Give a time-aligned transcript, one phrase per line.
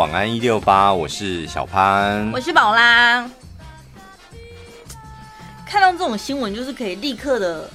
[0.00, 3.20] 晚安一六八，我是小潘，我是宝拉。
[5.66, 7.68] 看到这种新闻，就是可以立刻的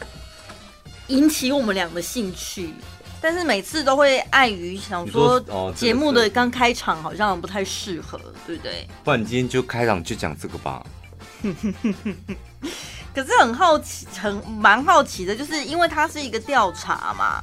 [1.05, 2.73] 引起我们俩的兴趣，
[3.21, 5.39] 但是每次都会碍于想说
[5.75, 8.87] 节目的刚开场好像不太适合，对不对？
[9.03, 10.83] 不然你今天就开场就讲这个吧。
[13.13, 17.39] 可是很好奇，很蛮好奇的，就是因为它是一个调查嘛，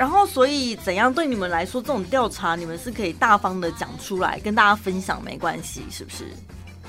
[0.00, 6.24] 然后所以怎样对你们来说，这种调查你们是可以大方的讲出来跟大家分享，没关系，是不是？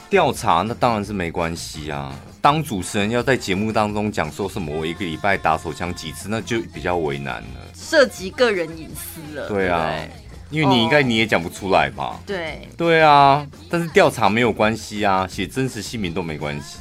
[0.10, 2.16] 调查那当然是没关系啊。
[2.40, 9.50] 当主持人要在节目当中讲说什么，我一个礼拜打手枪几次，那就比较为难了，涉及个人隐私了。
[9.50, 10.10] 对啊，对
[10.50, 12.18] 因为你应该你也讲不出来吧？
[12.26, 16.78] 对对啊，但是调查没有关系啊，写真实姓名都没关系，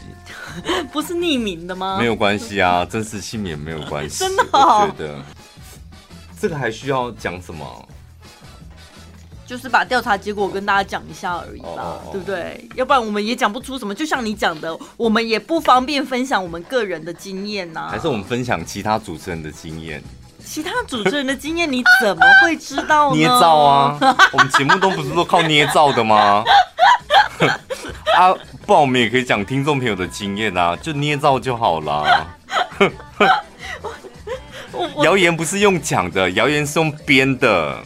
[0.92, 1.98] 不是匿名的吗？
[1.98, 4.20] 没有关系啊，真实姓名也没有关系。
[4.23, 5.25] 真的、哦，我觉得
[6.41, 7.89] 这个还需要讲什么？
[9.47, 12.12] 就是把调查结果跟大家讲一下而已吧，oh, oh, oh.
[12.12, 12.69] 对不对？
[12.77, 13.92] 要不然我们也讲不出什么。
[13.92, 17.89] 就像你讲的，我们也不方便分享我们个人的经验呐、啊。
[17.91, 20.01] 还是我们分享其他主持人的经验？
[20.42, 23.17] 其他主持人的经验你怎么会知道呢？
[23.17, 23.98] 捏造啊！
[24.33, 26.42] 我们节目都不是都靠捏造的吗？
[28.17, 28.33] 啊，
[28.64, 32.27] 不然我们也可以讲听众朋友的经验啊，就捏造就好了。
[35.03, 37.83] 谣言不是用讲的，谣言是用编的。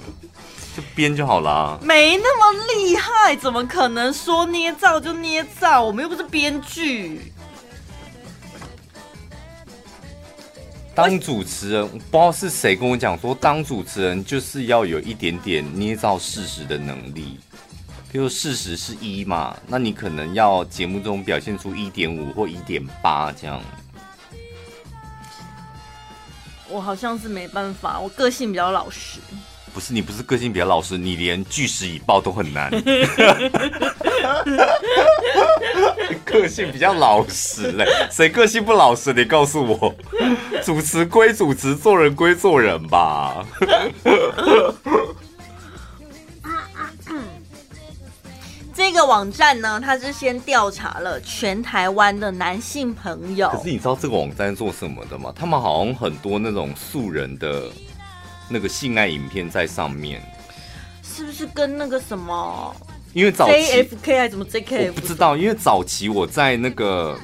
[0.76, 5.80] 就编就好了，没那么厉害，怎么可能说捏造就捏造？
[5.80, 7.32] 我们又不是编剧。
[10.92, 17.38] 当主持人，不知道是谁跟我讲说，当主持人就是要有一点点捏造事实的能力。
[18.10, 23.60] 比如事实是一嘛，那你可能要节目中表现出一点五或一点八这样。
[26.74, 29.20] 我好像是没办法，我个性比较老实。
[29.72, 32.68] 不是你不是个性比较老实，你连据实以报都很难。
[36.24, 39.12] 个性比较老实嘞，谁个性不老实？
[39.12, 39.94] 你告诉我，
[40.64, 43.46] 主持归主持，做人归做人吧。
[49.04, 53.50] 个网站呢，它是先调查了全台湾的男性朋友。
[53.50, 55.32] 可是你知道这个网站做什么的吗？
[55.36, 57.70] 他们好像很多那种素人的。
[58.46, 60.22] 那个性爱影片在上面，
[61.02, 62.76] 是不是跟那个什么？
[63.14, 64.88] 因为早期 JFK 还是怎么 JK？
[64.88, 67.18] 我不知道，因为早期我在那个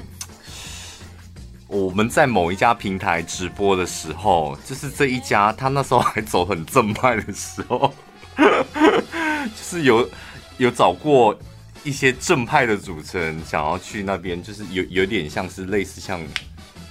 [1.68, 7.92] 我们在某一家平台直播的时候，就是这一家，他那时候还走很正派的时候，
[8.38, 10.08] 就是有
[10.56, 11.38] 有找过
[11.82, 16.20] 一些正派的主持人想要去那边，就是有有点像是类似像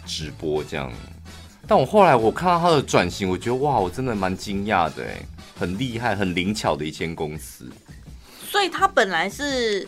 [0.06, 0.92] 直播这样。
[1.68, 5.22] 但我后来我看到他的转型，我觉得哇，我真的蛮惊讶的哎，
[5.60, 7.70] 很厉害、很灵巧的一间公司。
[8.50, 9.88] 所以他本来是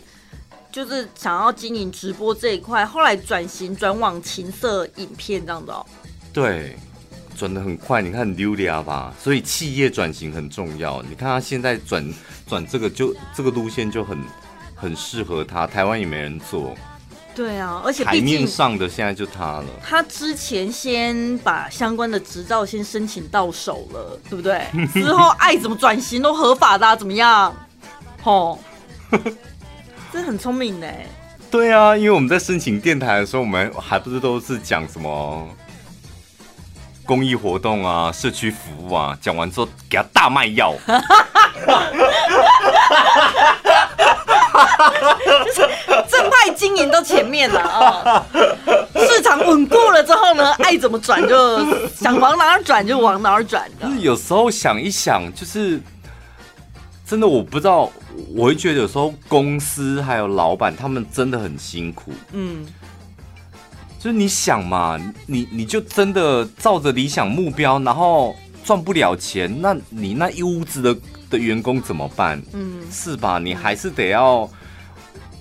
[0.72, 5.84] 就是想要经营直播这一块，后来转型转往情色影片这样的哦。
[6.32, 6.76] 对，
[7.36, 9.12] 转的很快，你看很溜达吧？
[9.20, 11.02] 所以企业转型很重要。
[11.02, 12.08] 你看他现在转
[12.46, 14.16] 转这个就这个路线就很
[14.82, 16.76] 很适合他，台湾也没人做。
[17.34, 19.66] 对啊，而且台面上的现在就他了。
[19.82, 24.66] 他之前先把相关的执照先申请到手了，对不对？
[24.94, 27.56] 之后爱怎么转型都合法的，啊，怎么样？
[28.22, 28.60] 吼，
[30.12, 30.88] 这很聪明呢。
[31.50, 35.48] 对啊，因为我们在申请电台的时候，我们还不是都是讲什么
[37.06, 40.74] 公益活动啊、社区服务啊，讲完之后给他大卖药。
[45.56, 45.68] 就是
[46.10, 48.26] 正派经营到前面了啊，
[48.96, 51.60] 市场稳固了之后呢，爱怎么转就
[51.96, 53.88] 想往哪儿转就往哪儿转的。
[53.88, 55.80] 就是有时候想一想，就是
[57.06, 57.92] 真的我不知道，
[58.36, 62.12] 我会觉得有时候公司还有老板他们真的很辛苦。
[62.32, 62.66] 嗯，
[64.00, 70.96] 就是你想嘛，你你就真的照着理想目标，然后赚不了钱，那你那一屋子的
[71.32, 72.40] 的员工怎么办？
[72.54, 73.40] 嗯，是吧？
[73.40, 74.48] 你还是得要。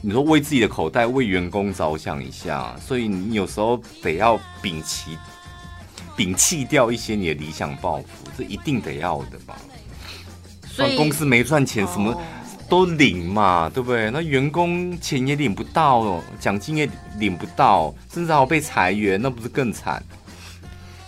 [0.03, 5.19] 你说为自己的口袋、为员工着想一下，所以你有时候得要摒弃、
[6.17, 8.05] 摒弃掉一些你的理想抱负，
[8.39, 9.59] 这一定得要的吧？
[10.65, 12.19] 所以公司没赚钱，什么
[12.67, 14.11] 都领嘛，对不对？
[14.11, 16.89] 那员工钱也领不到，奖金也
[17.19, 20.03] 领不到，甚至还要被裁员，那不是更惨？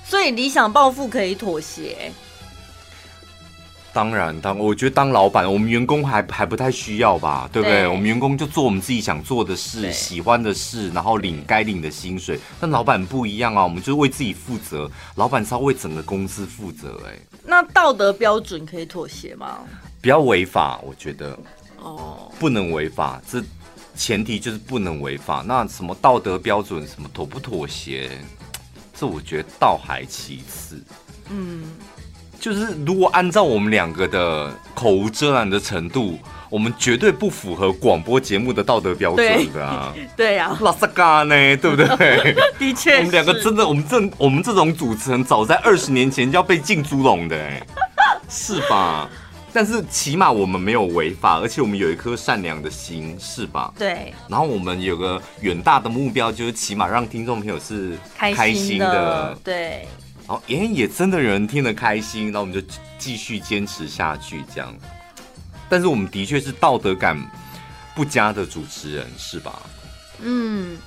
[0.04, 2.12] 所以理想抱负可以妥协。
[3.92, 7.80] 当然，当我觉得当老板，我们员工还还不太需要吧，对不对？
[7.80, 12.40] 对，我们员工就做我们自己想做的事、喜欢的事，然后领该领的薪水。
[12.58, 16.98] 但老板不一样啊，我们就是为自己负责，老板是要为整个公司负责。
[17.06, 19.58] 哎，那道德标准可以妥协吗？
[20.00, 21.38] 不要违法，我觉得
[21.78, 23.42] 哦，不能违法，这
[23.94, 25.44] 前提就是不能违法。
[25.46, 28.10] 那什么道德标准，什么妥不妥协，
[28.94, 30.82] 这我觉得倒还其次。
[31.28, 31.62] 嗯，
[32.42, 36.18] 就是如果按照我们两个的口无遮拦的程度。
[36.50, 39.90] 我们绝对不符合广播节目的道德标准的啊！
[40.14, 41.34] 对 呀，拉萨嘎呢？
[41.56, 42.36] 对不对？
[42.60, 47.50] 的确，我们两个真的，我们这我们这种主持人，早在二十年前就要被浸猪笼的，
[48.28, 49.08] 是吧？
[49.50, 53.72] 但是起码我们没有违法，而且我们有一颗善良的心，是吧？
[53.78, 54.12] 对。
[54.28, 59.88] 然后我们有个远大的目标，就是起码让听众朋友是开心的，对。
[60.32, 64.74] 然后也也真的有人听得开心，那我们就继续坚持下去，这样。
[65.68, 67.18] 但是我们的确是道德感
[67.94, 69.60] 不佳的主持人，是吧？
[70.22, 70.78] 嗯，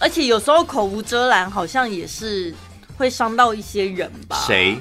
[0.00, 2.54] 而且有时候口无遮拦，好像也是
[2.96, 4.36] 会伤到一些人吧？
[4.46, 4.78] 谁？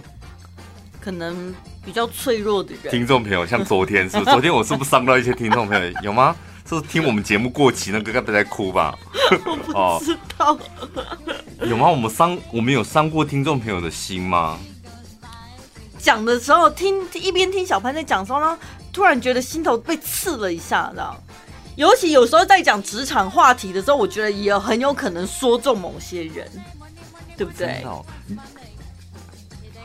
[1.01, 1.51] 可能
[1.83, 2.91] 比较脆弱的人。
[2.91, 4.29] 听众朋友，像昨天是不是？
[4.29, 5.91] 昨天我是不是伤到一些听众朋友？
[6.03, 6.35] 有吗？
[6.67, 8.97] 是听我们节目过期那个该不在哭吧？
[9.73, 10.53] 我不知道。
[10.53, 10.59] 哦、
[11.61, 11.87] 有吗？
[11.89, 14.57] 我们伤我们有伤过听众朋友的心吗？
[15.97, 18.57] 讲的时候，听一边听小潘在讲的时候呢。
[18.93, 21.15] 突然觉得心头被刺了一下，知道？
[21.75, 26.49] 尤其有时候在讲职场话题的时候，我觉得也很有可能说中某些人，
[27.37, 27.85] 对不对？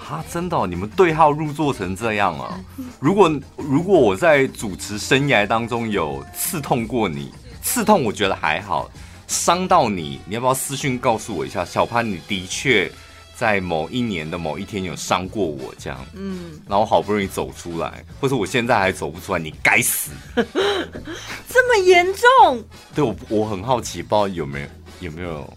[0.03, 2.59] 哈，真的哦，你们对号入座成这样啊？
[3.01, 7.33] 如果如果我在主持生涯当中有刺痛过你，
[7.63, 8.91] 刺痛我觉得还好，
[9.29, 11.65] 伤到你，你要不要私讯告诉我一下？
[11.65, 12.91] 小潘，你的确。
[13.35, 22.63] 在某一年的某一天有伤过我，这样，嗯，然后好不容易走出来，或者我现在还走不出来，你该死， 这么严重？
[22.95, 24.69] 对，我我很好奇，不知道有没有
[25.01, 25.53] 有没有？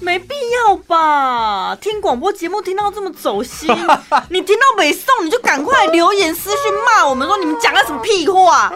[0.00, 0.34] 没必
[0.66, 1.76] 要吧？
[1.80, 3.68] 听广播节目听到这么走心，
[4.30, 8.72] 你听到北宋你就赶快留言私讯骂我们说你们讲了什么屁话，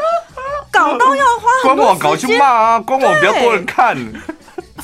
[0.71, 3.97] 搞到要花很多时间，官网搞去骂啊，官网比较多人看。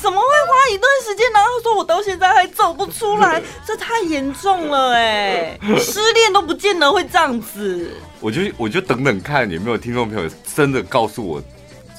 [0.01, 1.31] 怎么会花一段时间？
[1.31, 5.59] 然后说我到现在还走不出来， 这太严重了哎！
[5.79, 7.95] 失恋都不见得会这样子。
[8.19, 11.39] 我就我就等等看有没有听众朋友真的告诉我，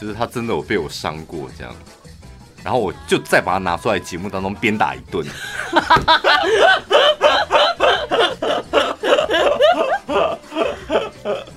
[0.00, 1.72] 就是他真的有被我伤过这样，
[2.64, 5.26] 然后我就再把它拿出来节目当中鞭打一顿。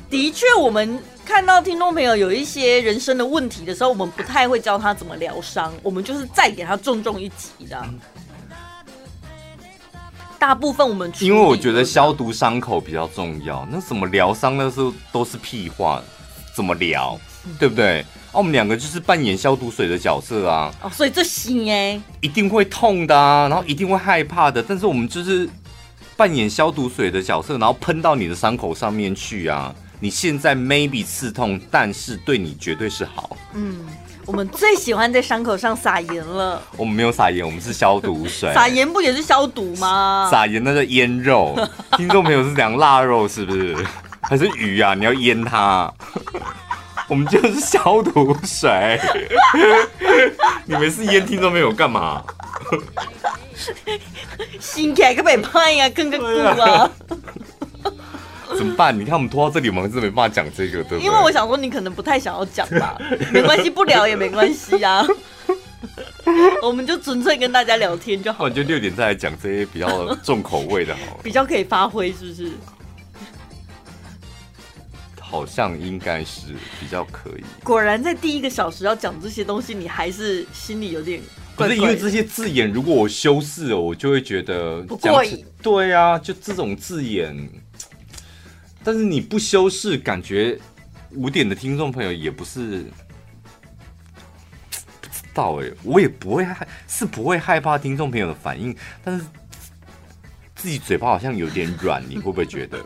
[0.09, 0.99] 的确，我们。
[1.25, 7.83] 看到听众朋友有一些人生的问题的时候，我们不太会教他怎么疗伤，我们就是再给他重重一击的。
[10.37, 15.99] 大部分我们因为我觉得消毒伤口比较重要，那什么疗伤那时候都是屁话，
[16.55, 17.19] 怎么疗，
[17.59, 18.05] 对不对？
[18.35, 20.69] 啊，我们两个就是扮演消毒水的角色啊。
[20.81, 25.47] 哦，所以这行哎，一定会痛的啊，然后一定会害怕的，但是我们就是
[26.17, 29.73] 扮演消毒水的角色，然后喷到你的伤口上面去啊。
[30.01, 33.37] 你现在 maybe 刺痛，但是对你绝对是好。
[33.53, 33.77] 嗯，
[34.25, 36.61] 我们最喜欢在伤口上撒盐了。
[36.75, 38.53] 我们没有撒盐，我们是消毒水。
[38.53, 40.27] 撒盐不也是消毒吗？
[40.29, 41.57] 撒盐那是腌肉。
[41.95, 43.75] 听众朋友是讲腊肉是不是？
[44.21, 44.93] 还是鱼啊？
[44.93, 45.91] 你要腌它？
[47.07, 48.99] 我们就是消毒水。
[50.65, 52.23] 你们是烟听都没有干嘛？
[54.59, 56.89] 心开个被拍呀，跟个骨啊！
[58.57, 58.97] 怎么办？
[58.97, 60.99] 你看我们拖到这里，我们是没办法讲这个，对不对？
[61.01, 62.97] 因为我想说，你可能不太想要讲吧，
[63.31, 65.05] 没关系，不聊也没关系啊。
[66.63, 68.45] 我们就纯粹跟大家聊天就好。
[68.45, 72.51] 我就六点再来讲这些比较重口味的，好，比较可以发挥，是不是？
[75.35, 77.43] 好像应该是比较可以。
[77.61, 81.19] 果然，在第一个小时要讲这些东西，你还是心里有点
[81.57, 81.69] 怪怪……
[81.69, 85.45] 不是因为这些字眼，如果我修饰了，我就会觉得不过瘾。
[85.61, 87.35] 对啊，就这种字眼。
[88.81, 90.57] 但是你不修饰，感觉
[91.11, 92.85] 五点的听众朋友也不是
[95.01, 98.73] 不知道哎，我也不会害，是不会害怕听众朋友的反应，
[99.03, 99.25] 但是
[100.55, 102.79] 自己嘴巴好像有点软，你会不会觉得？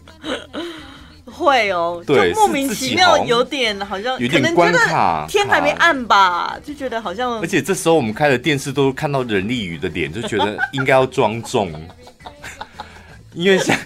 [1.39, 7.39] 会哦，就莫名其妙有点好像有点关卡，天还没暗吧，就觉得好像。
[7.39, 11.71] 而且这时候我们开的电视都看到任丽宇的脸，就觉得应该要庄重。
[13.35, 13.77] 因为像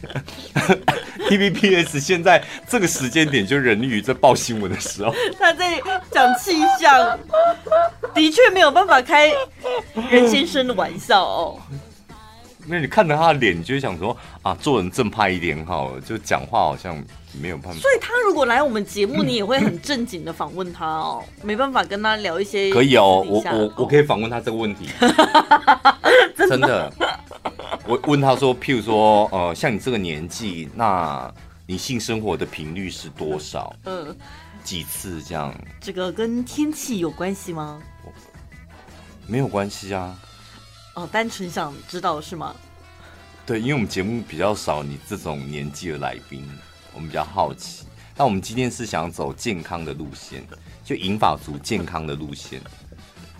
[1.29, 5.79] TVBS 现在这个时间点，就任丽宇在报新闻的时候，他在
[6.09, 7.19] 讲气象，
[8.15, 9.31] 的确没有办法开
[10.09, 11.59] 任先生的玩笑哦。
[12.65, 16.95] 那你看着他的脸，你就会想说啊，做人正派一点好了，就讲话好像
[17.41, 17.79] 没有办法。
[17.79, 22.71] 所以他如果来我们节目，你也会很正经的访问他哦， 没办法跟他聊一些。
[22.73, 24.89] 可以哦，我我我可以访问他这个问题，
[26.37, 26.91] 真的。
[27.85, 31.29] 我问他说：“譬如说，呃，像你这个年纪，那
[31.65, 33.75] 你性生活的频率是多少？
[33.83, 34.15] 嗯，
[34.63, 35.53] 几次这样？
[35.81, 37.81] 这个跟天气有关系吗？
[39.27, 40.17] 没有关系啊。
[40.95, 42.55] 哦，单纯想知道是吗？
[43.45, 46.47] 对，因为我们节目比较少你这种年纪的来宾，
[46.93, 47.85] 我们比较好奇。
[48.15, 50.45] 那我们今天是想走健康的路线，
[50.83, 52.61] 就银发族健康的路线。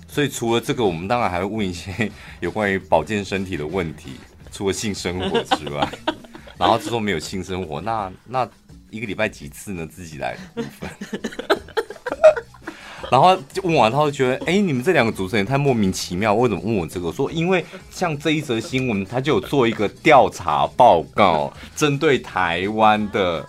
[0.08, 4.16] 所以除了这个，我们当然还会问一些 有关于保健身体的问题。
[4.52, 5.88] 除了性生活之外，
[6.58, 8.48] 然后之后没有性生活，那那
[8.92, 9.88] 一个礼拜几次呢？
[9.88, 10.90] 自己来的部分。
[13.14, 17.06] 然后就问完，他就觉得，哎，你们这两个主持人太莫名其妙，为什么问我这个？
[17.06, 23.48] 我说，因为像这一则新闻，他就有做一个调查报告，针对台湾的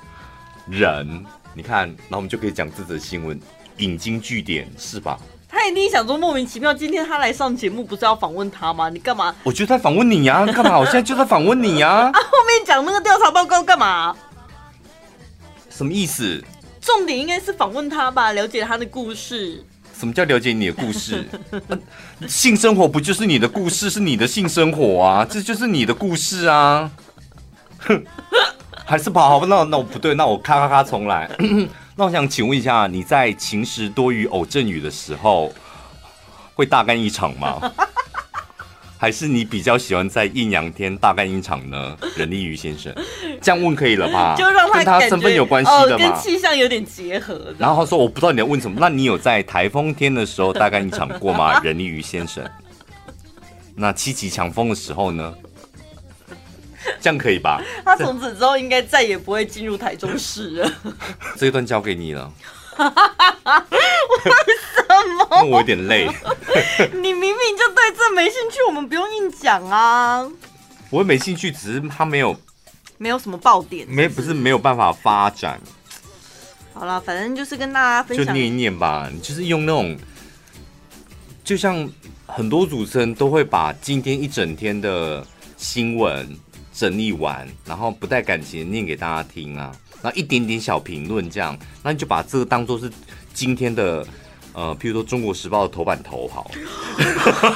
[0.68, 3.40] 人，你看，然后我们就可以讲这则新闻，
[3.78, 5.18] 引经据典，是吧？
[5.48, 8.90] 他一定想说莫名其妙，今天他来上节目，不是要访问他吗？
[8.90, 9.34] 你干嘛？
[9.44, 10.78] 我就在访问你呀，干嘛？
[10.78, 11.88] 我现在就在访问你呀。
[11.88, 14.14] 啊，后面讲那个调查报告干嘛？
[15.70, 16.44] 什么意思？
[16.84, 19.64] 重点应该是访问他吧，了解他的故事。
[19.98, 21.24] 什么叫了解你的故事？
[22.28, 23.88] 性生活不就是你的故事？
[23.88, 26.90] 是你的性生活啊，这就是你的故事啊。
[27.78, 28.04] 哼，
[28.84, 31.30] 还是跑好吧，那那我不对，那我咔咔咔重来。
[31.96, 35.52] 那我想请问一下，你在晴时多云偶阵雨的时候，
[36.54, 37.72] 会大干一场吗？
[39.04, 41.94] 还是你比较喜欢在艳阳天大干一场呢？
[42.16, 42.90] 任立瑜先生，
[43.38, 44.34] 这样问可以了吧？
[44.40, 46.10] 就让他跟他身份有关系的嘛？
[46.10, 47.54] 跟气象有点结合。
[47.58, 51.60] 然后他说：“我不知道你要问什么。”那你有在台风天的时候 大干一场过吗？
[51.62, 52.42] 任立瑜先生。
[53.74, 55.34] 那七级强风的时候呢？
[56.98, 57.60] 这样可以吧？
[57.84, 60.72] 他从此之后应该再也不会进入台中市了。
[61.36, 62.32] 这一段交给你了。
[64.24, 64.30] 为
[64.74, 64.82] 什
[65.16, 65.44] 么？
[65.44, 66.06] 我有点累。
[66.92, 70.28] 你明明就对这没兴趣，我们不用硬讲啊。
[70.90, 72.36] 我没兴趣，只是他没有，
[72.98, 75.60] 没有什么爆点是不是，没不是没有办法发展。
[76.72, 79.08] 好了，反正就是跟大家分享，就念一念吧。
[79.12, 79.96] 你就是用那种，
[81.44, 81.88] 就像
[82.26, 85.26] 很多主持人都会把今天一整天的
[85.56, 86.36] 新闻。
[86.76, 89.70] 整理完，然后不带感情念给大家听啊，
[90.04, 92.92] 然后一点点小评论这样，那你就把这个当做是
[93.32, 94.06] 今天的，
[94.52, 96.50] 呃，譬如说《中国时报》的头版头好，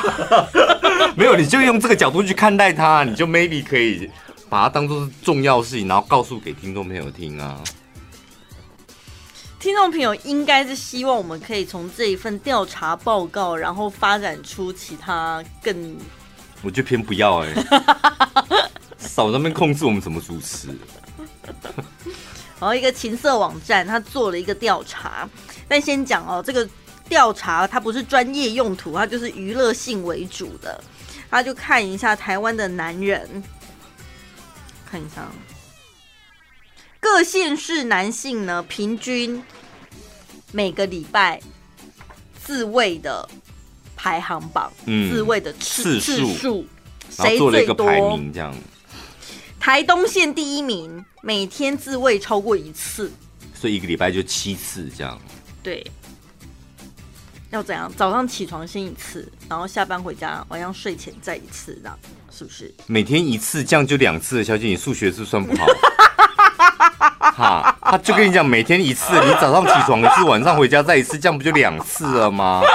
[1.14, 4.10] 没有，你就用这个角度去看待它，你就 maybe 可以
[4.48, 7.62] 把它当做是重要事情，然后告诉给听众朋友听啊。
[9.60, 15.98] 听众朋友应该是希望我们可以从这一份调查报告，然后发展出其他更，
[16.62, 18.70] 我就偏不要哎、欸。
[18.96, 20.68] 少在那边控制我们怎么主持。
[22.60, 25.28] 然后一个情色网站，他做了一个调查，
[25.68, 26.68] 但先讲哦，这个
[27.08, 30.82] 调查它不是专业用途，它就是娱乐性为主的。
[31.30, 33.42] 他就看一下台湾的男人，
[34.90, 35.28] 看一下
[36.98, 39.42] 各县市男性呢，平均
[40.52, 41.40] 每个礼拜
[42.42, 43.28] 自慰的
[43.94, 46.66] 排行榜，嗯、自慰的次数，
[47.10, 48.54] 谁做了一个排名这样。
[49.60, 53.12] 台东县第一名，每天自慰超过一次，
[53.54, 55.18] 所以一个礼拜就七次这样。
[55.62, 55.84] 对，
[57.50, 57.92] 要怎样？
[57.96, 61.98] 早上起床先一次，然后下班回家，晚上睡前再一次，这样
[62.30, 62.72] 是不是？
[62.86, 64.42] 每天一次，这样就两次。
[64.42, 65.66] 小姐，你数学是算不好？
[67.36, 72.62] 哈，他就跟你讲，每天一次，你早上起床一次，晚上回家再一次，这样不就两次了吗？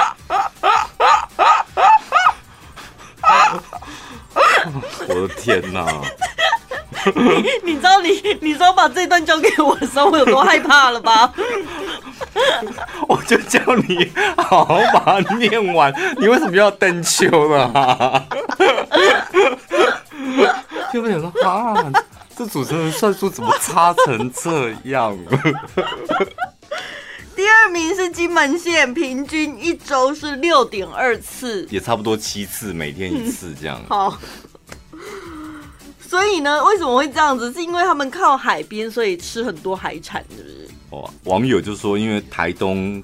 [5.06, 5.86] 我的天哪！
[7.14, 11.32] 你你知道你你知道把这段交给我的时候我有多害怕了吧？
[13.08, 18.26] 我就叫你好好把它念完，你为什么要登秋呢？
[20.92, 21.74] 就不想说啊，
[22.36, 25.16] 这主持人算术怎么差成这样？
[27.36, 33.78] 第二名是金门县，平均一周是六点二次，也差不多七次，每天一次这样。
[33.82, 34.18] 嗯、好。
[36.14, 37.52] 所以呢，为什么会这样子？
[37.52, 40.68] 是因为他们靠海边，所以吃很多海产，是不是？
[40.90, 43.02] 哦，网友就说，因为台东，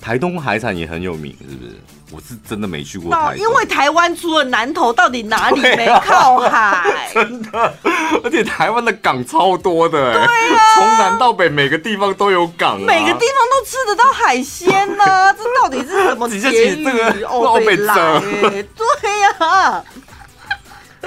[0.00, 1.72] 台东海产也很有名，是不是？
[2.12, 3.34] 我是真的没去过台。
[3.36, 6.58] 因为台湾除了南投，到底哪里没靠海？
[6.58, 7.74] 啊、真的，
[8.22, 10.28] 而且台湾的港超多的，对啊，
[10.76, 15.32] 从南到北每个地方都有港，啊，每个地方都吃得到海鲜呢，啊。
[15.32, 16.84] 这到底是什么结语？
[16.84, 19.84] 这个欧北来，对呀，啊。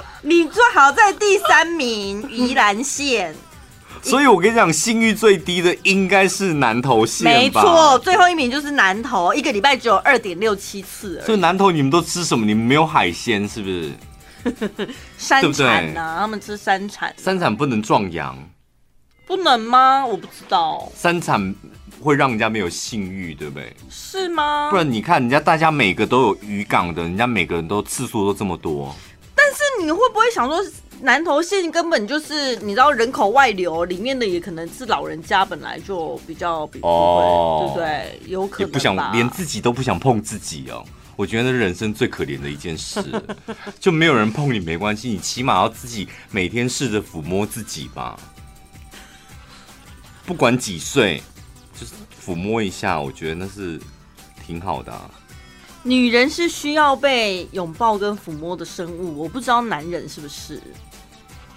[0.21, 3.35] 你最好在第三名，宜兰县。
[4.01, 7.25] 所以我跟你讲，信誉最低的应该是南投县。
[7.25, 11.21] 没错，最后一名就是南投，一个礼拜只有二点六七次。
[11.25, 12.45] 所以南投你们都吃什么？
[12.45, 13.91] 你们没有海鲜是不是？
[15.17, 17.13] 山产啊，他们吃山产。
[17.17, 18.37] 山产不能壮阳，
[19.27, 20.05] 不能吗？
[20.05, 20.89] 我不知道。
[20.95, 21.53] 山产
[21.99, 23.75] 会让人家没有信誉，对不对？
[23.89, 24.69] 是吗？
[24.71, 28.95] 不然你看人家大家每个都有渔港的，人家每个人都次数都这么多。
[29.41, 30.61] 但是你会不会想说，
[31.01, 38.21] 南投县根本就是你知道人口外流，里面的也可能是老人家，本来就比较比哦，对不对？
[38.29, 40.85] 有可能也不想连自己都不想碰自己哦。
[41.15, 43.01] 我觉得人生最可怜的一件事，
[43.79, 48.19] 就没有人碰你没关系，你起码要自己每天试着抚摸自己吧。
[50.25, 51.23] 不管几岁，
[51.79, 53.79] 就是抚摸一下，我觉得那是
[54.45, 55.09] 挺好的啊。
[55.83, 60.61] 女人是需要被拥抱跟抚摸的生物，我不知道男人是不是。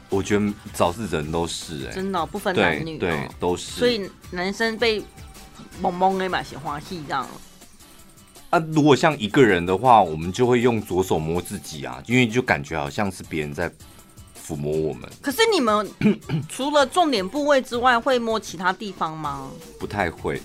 [0.09, 3.73] 我觉得早是人都是哎、欸，真的、哦、不分男女、哦，对，都是。
[3.73, 5.03] 所以男生被
[5.81, 7.27] 萌萌的嘛，喜欢戏这样。
[8.51, 13.71] 啊，如果像一个人的话，我们就会用左手摸自己啊，因为就感觉好像是别人在。
[14.45, 15.89] 抚摸我们，可是你们
[16.51, 19.49] 除了重点部位之外，会摸其他地方吗？
[19.79, 20.43] 不太会。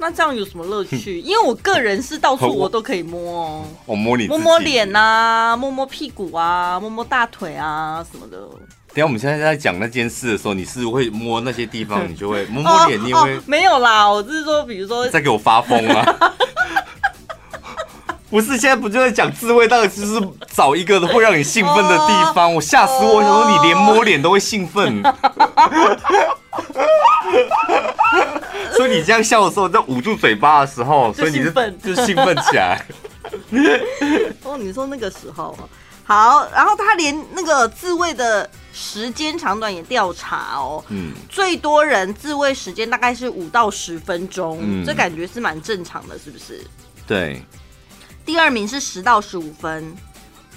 [0.00, 1.20] 那这样有什么乐趣？
[1.20, 3.64] 因为我个人是到处我都可以摸哦。
[3.84, 8.38] 我摸你，摸摸脸啊，摸摸屁股啊，摸摸大腿啊什么的。
[8.92, 13.42] 等下我们现在在讲那件事的时候，你是会摸那些地方， 你就会摸摸脸，你也会、哦哦？
[13.46, 16.04] 没有啦，我是说，比如说，在给我发疯啊。
[18.30, 19.66] 不是，现在不就在讲自慰？
[19.66, 22.54] 到底就是找一个会让你兴奋的地方。
[22.54, 23.16] 我吓死我！
[23.16, 25.02] 我想说你连摸脸都会兴奋，
[28.76, 31.50] 所以你这样笑的时候，在捂住嘴巴的时候，所以你就
[31.94, 32.80] 就兴奋起来。
[34.44, 35.58] 哦，你说那个时候
[36.04, 40.84] 好，然后他连那个自慰的时间长短也调查哦。
[40.88, 46.64] 嗯，最多人自慰时间大概是五到十分钟，嗯，这感觉是蛮正常的，是不是？
[47.06, 47.42] 对。
[48.24, 49.94] 第二名是十到十五分，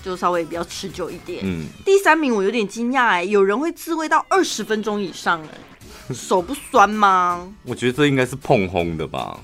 [0.04, 1.42] 就稍微比较持久一点。
[1.44, 5.50] 嗯，第三名我有点惊讶哎，有人会自慰到二十分钟以上哎，
[6.14, 7.52] 手不酸吗？
[7.64, 9.40] 我觉得这应该是碰轰的吧，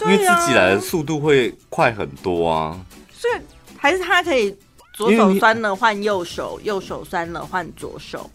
[0.00, 2.80] 因为自己来的速度会快很多啊。
[3.12, 3.34] 所以
[3.76, 4.56] 还是他可以
[4.92, 8.30] 左手酸了换右手，右手酸了换左手，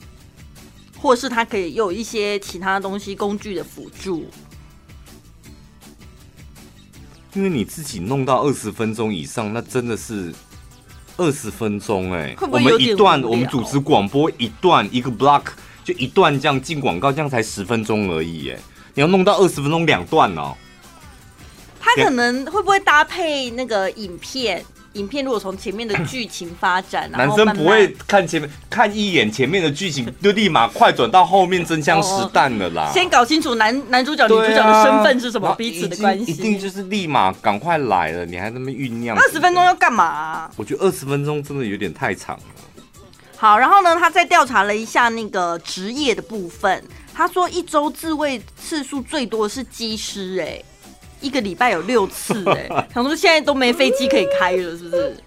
[0.98, 4.26] 或是他可以有一些其他东西工具的辅助。
[7.38, 10.34] 因为你自己弄到二十分钟以上，那真的是
[11.18, 12.38] 二十分钟哎、欸。
[12.50, 15.44] 我们一段，我们主持广播一段一个 block
[15.84, 18.62] 就一段这样进广告，这样才十分钟而已哎、欸。
[18.96, 20.56] 你要弄到二十分钟两段哦。
[21.80, 24.66] 他可能会不会搭配那个影片？
[24.98, 32.92] 影片如果从前面的剧情发展，男生不会看前面看一眼前面的剧情，就立马快转到后面真枪实弹了啦。
[32.94, 38.26] 先搞清楚男男主角、女主角的身份是什么，彼此的关系，一定就是立马赶快来了。
[38.26, 39.16] 你还在那么酝酿？
[39.16, 40.50] 二十分钟要干嘛？
[40.56, 42.44] 我觉得二十分钟真的有点太长了。
[43.38, 46.84] 好，然后呢，他再调查了一下那个职业的部分，
[47.14, 50.60] 他说一周自慰次数最多的是机师，哎。
[51.22, 55.18] 一个礼拜有六次哎、欸， 想说现在都没飞机可以开了，是不是？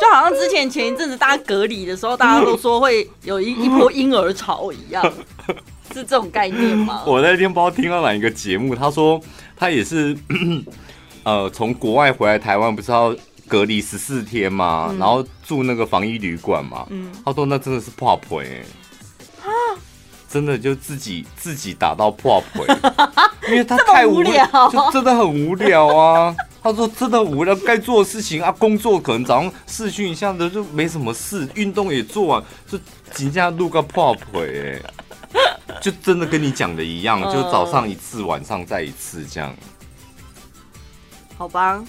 [0.00, 5.02] 就好像之前前一阵子大家隔离的时候，大家都说会有一一波婴儿潮一样，
[5.92, 7.02] 是这种概念吗？
[7.06, 9.20] 我那天不知道听到哪一个节目，他说
[9.56, 10.16] 他也是
[11.24, 13.14] 呃从国外回来台湾，不是要
[13.46, 18.62] 隔离十四天嘛、嗯，然后住那个防疫旅馆嘛，嗯，他说那真的是破破哎。
[20.34, 22.66] 真的就自己自己打到破腿，
[23.48, 26.34] 因为他太无聊，就真的很无聊啊。
[26.60, 32.76] 他说真的无聊，该做的事情啊，工作可能早上试训一下的就没什么事，运动也做完，就
[33.12, 34.82] 紧接着录个破腿，
[35.32, 39.54] 哎，就真的跟你讲的一样，就早上一次，晚上再一次这样。
[41.38, 41.80] 好吧，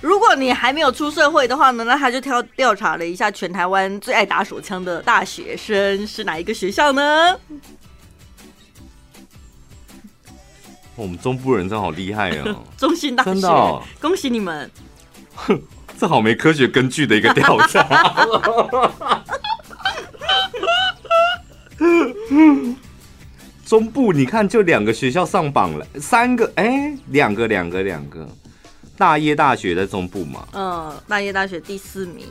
[0.00, 7.36] 如果你还没有出社会的话呢，那他就挑调查了一下全台湾最爱打手枪的大学生是哪一个学校呢？
[11.00, 12.62] 我们中部人真好厉害哦！
[12.76, 14.70] 中兴大学，真的哦， 恭喜你们！
[15.34, 15.58] 哼，
[15.98, 18.26] 这好没科学根据的一个调查。
[23.64, 28.28] 中部你看，就两个学校上榜了，三个哎，两个两个两个，
[28.98, 30.46] 大叶大学在中部嘛？
[30.52, 32.26] 嗯，大叶大学第四名。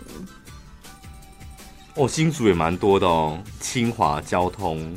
[1.96, 4.96] 哦，新竹也蛮多的哦，清华交通。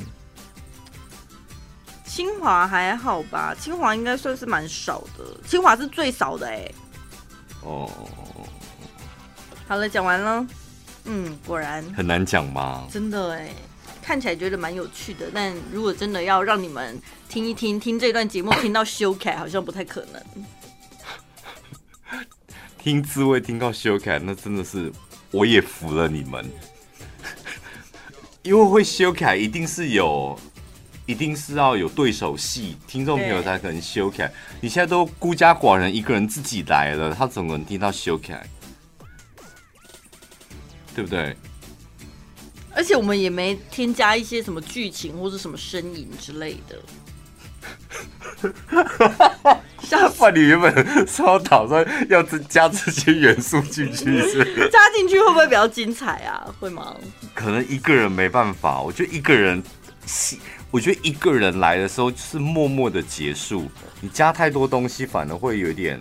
[2.14, 6.75] 清华还好吧，清华应该算是蛮少的，清华是最少的哎、欸。
[7.62, 7.90] 哦，
[9.66, 10.46] 好了，讲完了。
[11.07, 12.87] 嗯，果然很难讲吗？
[12.92, 13.48] 真的哎，
[14.03, 20.22] 看起来觉得蛮有趣的，但如果真的要让你们听一听，听这段节目听到修改，好像不太可能。
[22.77, 24.92] 听滋味听到修改，那真的是
[25.31, 26.44] 我也服了你们。
[28.44, 30.38] 因为会修改，一定是有，
[31.12, 34.33] 一定是要有对手戏，听众朋友才可能修改。
[34.62, 38.46] 你现在都孤家寡人，一个人自己来了，他怎么能听到修改？
[40.94, 41.37] 对不对？
[42.75, 46.81] 而且我们也没添加一些什么剧情或者什么声音之类的。
[49.83, 56.48] 下半你原本是要打算要加这些元素进去是，是 加进去会不会比较精彩啊？
[56.59, 56.96] 会吗？
[57.35, 59.62] 可能一个人没办法，我觉得一个人，
[60.72, 63.70] 我觉得一个人来的时候就是默默的结束。
[64.00, 66.00] 你加太多东西，反而会有一点，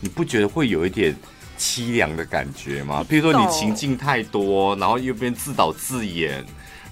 [0.00, 1.14] 你不觉得会有一点
[1.58, 3.04] 凄凉的感觉吗？
[3.06, 6.44] 比如说你情境太多，然后又变自导自演。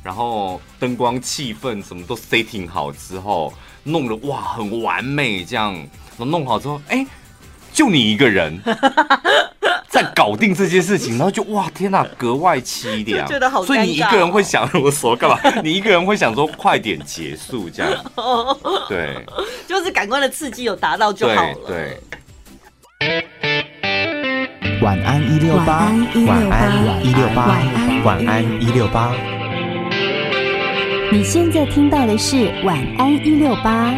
[0.03, 3.53] 然后灯光、气氛什么都 setting 好之后，
[3.85, 7.07] 弄得哇很完美，这样，然后弄好之后，哎，
[7.71, 8.59] 就你一个人
[9.91, 13.67] 在搞定这件事情， 然后就哇天哪，格外凄凉，觉得好尴尬。
[13.67, 15.39] 所以你一个人会想我说干嘛？
[15.63, 17.93] 你一个人会想说快点结束这样，
[18.89, 19.17] 对，
[19.67, 21.55] 就是感官的刺激有达到就好了。
[21.67, 22.01] 对。
[24.81, 25.93] 晚安一六八，
[26.27, 27.59] 晚安一六八，
[28.05, 29.13] 晚安一六八。
[31.13, 33.91] 你现在听到的是《晚安一六八》。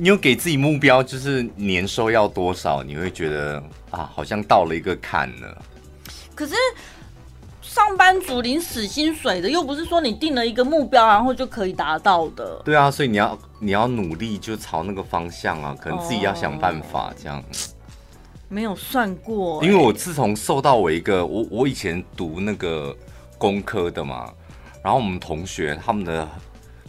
[0.00, 2.84] 你有给自己目标，就是年收要多少？
[2.84, 5.62] 你会觉得啊，好像到了一个坎了。
[6.36, 6.54] 可是
[7.60, 12.62] 上班族领死薪水的，又不是说你定了一个目标，然后就可以达到的。
[12.64, 17.42] 对啊，所以你要你要努力，就朝那个方向啊，可能自己要想办法这样。
[18.48, 22.96] 没有算过，因为我自从受到我一个我我以前读那个
[23.36, 24.32] 工科的嘛。
[24.80, 26.26] 然后我们同学他们的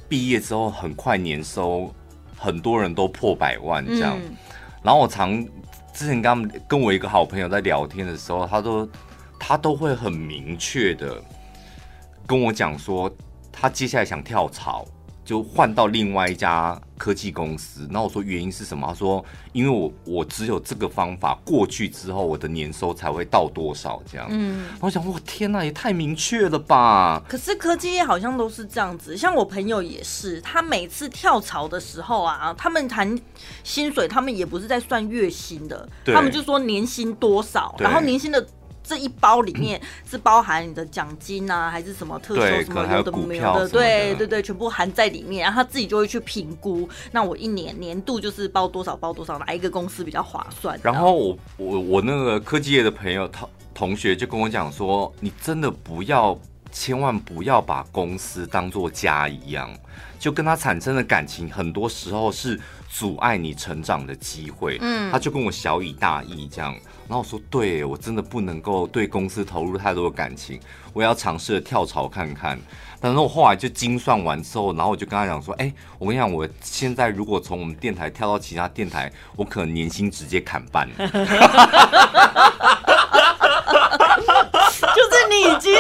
[0.08, 1.92] 毕业之后很快年收，
[2.40, 4.18] 很多人都破百万这样。
[4.18, 4.36] 嗯、
[4.82, 5.46] 然后我常
[5.94, 8.90] 之前跟他们跟我一个好朋友在聊天的时候，他都
[9.38, 11.22] 他都会很明确的
[12.26, 13.12] 跟我讲说，
[13.52, 14.86] 他接下来想跳槽。
[15.30, 18.88] 就换到另外一家科技公司，那我说原因是什么？
[18.88, 24.26] 他说因为我我只有这个方法过去之后，我的年收才会到多少这样。
[24.32, 27.22] 嗯，我想哇天哪，也太明确了吧！
[27.30, 33.16] 可是科技业好像都是这样子，像我朋友也是，他每次跳槽的时候啊，他们谈
[33.64, 38.44] 薪水，他们也不是在算月薪的，他们就说年薪多少，然后年薪的。
[38.90, 43.70] 这一包里面是包含你的奖金啊，还是什么特殊什么有的没有的？
[43.70, 46.90] 对对对，全部含在里面，然后他自己就会去评估。
[47.12, 50.80] 那我一年年度就是包多少包多少，哪一个公司比较划算？
[50.82, 56.36] 然后我我我那个科技业的朋友同同学就跟我讲说，你真的不要，
[56.72, 59.72] 千万不要把公司当做家一样，
[60.18, 64.80] 就跟他产生的感情，很多时候是阻碍你成长的机会。
[64.82, 66.76] 嗯，他就跟我小以大义这样。
[67.10, 70.60] 然后我说：“对，我真的不能够对公司投入太多的感情，
[70.94, 72.60] 我要尝试着跳槽看看。
[73.02, 80.88] 但是我后来就精算完之后，然后我就跟他讲说：，哎，我跟你讲，我现在如果从我们电台跳到其他电台，我可能年薪直接砍半。
[80.98, 81.08] 就
[85.04, 85.74] 是你已经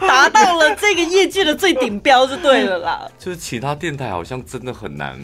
[0.00, 3.08] 达到了这个业界的最顶标，就对了啦。
[3.20, 5.16] 就是其他电台好像真的很难，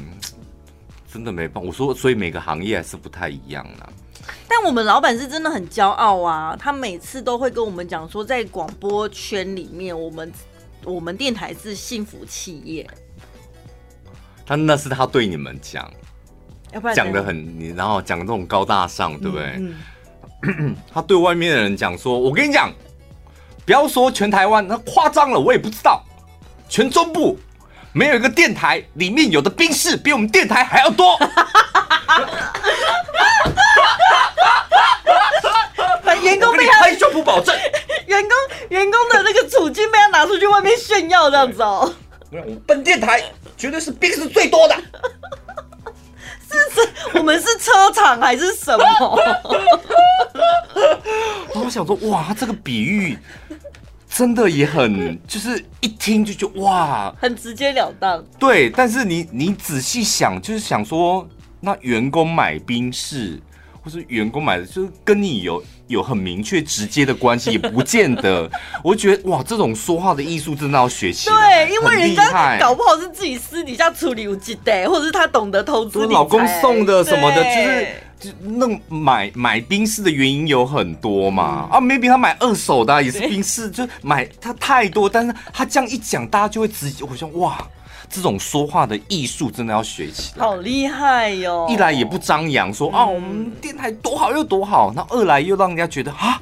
[1.12, 1.66] 真的没办法。
[1.66, 3.88] 我说，所以每个行业还是不太一样啦。”
[4.56, 6.56] 但我们老板是真的很骄傲啊！
[6.56, 10.32] 他每次都会跟我们讲说，在广播圈里面，我们
[10.84, 12.88] 我们电台是幸福企业。
[14.46, 15.90] 他那是他对你们讲，
[16.94, 19.44] 讲的很你，然后讲这种高大上，对不对？
[19.58, 19.74] 嗯
[20.42, 22.72] 嗯、 他对外面的人讲说：“我跟你讲，
[23.66, 26.00] 不要说全台湾，那夸张了，我也不知道。
[26.68, 27.36] 全中部
[27.92, 31.18] 没有一个电台里面有的兵士比我们电台还要多。
[36.22, 37.54] ”员工被他拍胸脯保证，
[38.06, 38.30] 员工
[38.70, 40.08] 员工的那个处境被他
[40.64, 41.94] 拿出去外面炫耀这样子哦。
[42.31, 43.22] 我本电台
[43.57, 44.74] 绝对是宾士最多的，
[46.50, 48.85] 是是，我们是车厂还是什么？
[51.55, 53.16] 我想说，哇，这个比喻
[54.09, 58.24] 真的也很，就是一听就觉得哇，很直截了当。
[58.38, 61.29] 对，但是你你仔细想，就是想说，
[61.61, 63.40] 那员工买冰室。
[63.85, 68.51] 或是员工买的，就是跟你有有很明确直接的关系，也不见得。
[68.83, 71.29] 我觉得哇，这种说话的艺术真的要学习。
[71.29, 76.07] 对，因为人家搞不好是自己私底下处理有积的，或者是他懂得投资。
[76.07, 77.88] 老公送的什么的，就是
[78.20, 81.68] 就那买买冰室的原因有很多嘛。
[81.70, 87.59] 啊，maybe 他买二手的也是冰室，就买他太多，但是他这样一讲，大家就会直接我想哇。
[88.08, 91.66] 这种说话的艺术真的要学起来，好厉害哟！
[91.68, 96.40] 一来也不张扬说啊，我们电台多好又多好，那二来又让人家觉得啊，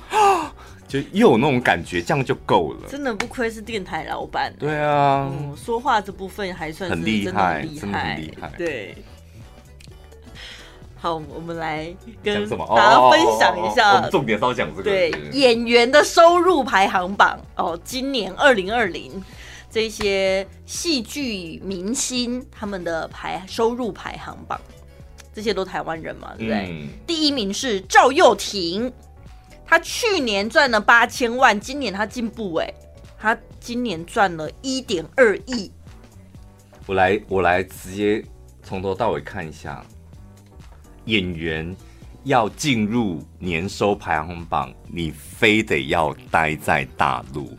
[0.87, 2.89] 就又有那种感觉，这样就够了。
[2.89, 4.53] 真的不愧是电台老板。
[4.59, 8.53] 对啊、嗯，说话这部分还算是很厉害，真的很厉害。
[8.59, 8.95] 对。
[10.99, 13.95] 好，我们来跟大家分享一下。
[13.95, 14.83] 哦哦哦、重点是要讲这个。
[14.85, 19.11] 对，演员的收入排行榜哦，今年二零二零
[19.73, 24.61] 这些戏剧明星他们的排收入排行榜，
[25.33, 26.69] 这些都台湾人嘛，对不对？
[26.71, 28.93] 嗯、第一名是赵又廷，
[29.65, 32.75] 他去年赚了八千万，今年他进步哎，
[33.19, 35.73] 他今年赚了一点二亿。
[36.85, 38.23] 我来，我来直接
[38.63, 39.83] 从头到尾看一下。
[41.07, 41.75] 演员
[42.25, 47.57] 要进入年收排行榜，你非得要待在大陆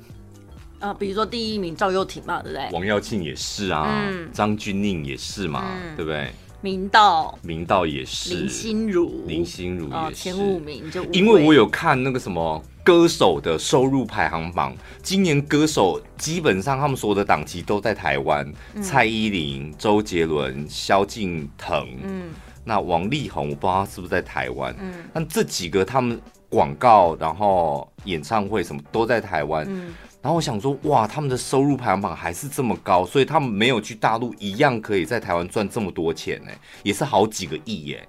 [0.83, 0.93] 啊。
[0.93, 2.69] 比如说第一名赵又廷嘛，对不对？
[2.71, 6.31] 王耀庆也是啊，张钧甯也是嘛，嗯、对不对？
[6.61, 11.03] 明道，明道也是，林心如，林心如也是前五名就。
[11.05, 22.29] 因为我有看那个什么歌手的收入排行榜，今年歌手基本上他们所有的档期都在台湾，嗯、蔡依林、周杰伦、萧敬腾，嗯。
[22.65, 24.73] 那王力宏，我不知道他是不是在台湾。
[24.79, 26.17] 嗯，但这几个他们
[26.47, 29.65] 广告，然后演唱会什么都在台湾。
[29.67, 38.07] 嗯，然后我想说，哇，他们的收入排行榜还是这么高，所以他们没有去大陆，一样可以在台湾赚这么多钱呢，也是好几个亿耶。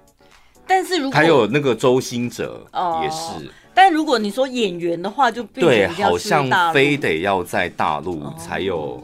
[0.65, 2.65] 但是如果还有那个周星哲
[3.03, 3.45] 也是。
[3.45, 9.03] 哦，但如果你说演员的话，就对，好像非得要在大陆才有，哦，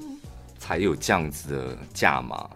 [0.57, 2.49] 才有这样子的价码。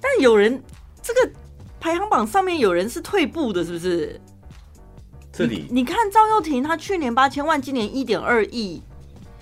[0.00, 0.58] 但有人
[1.02, 1.30] 这个
[1.78, 4.18] 排行榜上面有人是退步的，是不是？
[5.36, 8.80] 这里你，你看赵又廷，他去年八千万，今年一点二亿，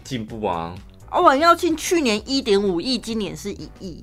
[0.03, 0.75] 进步啊！
[1.11, 4.03] 而王耀庆去年一点五亿，今年是一亿。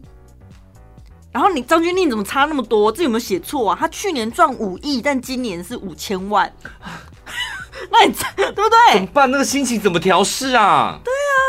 [1.31, 2.91] 然后你张钧甯怎么差那么多？
[2.91, 3.77] 这有没有写错啊？
[3.79, 6.51] 他去年赚五亿，但今年是五千万，
[7.91, 8.93] 那你对不对？
[8.93, 9.31] 怎么办？
[9.31, 10.99] 那个心情怎么调试啊？
[11.03, 11.41] 对啊。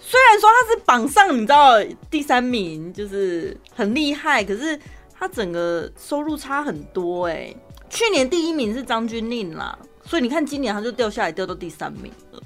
[0.00, 1.80] 虽然说他是榜上，你知道
[2.10, 4.76] 第三名就是很厉害，可是
[5.16, 7.56] 他整个收入差很多哎、欸。
[7.90, 12.40] 去年第一名是张钧甯啦，所以你看今年他就掉下来，掉到第三名了。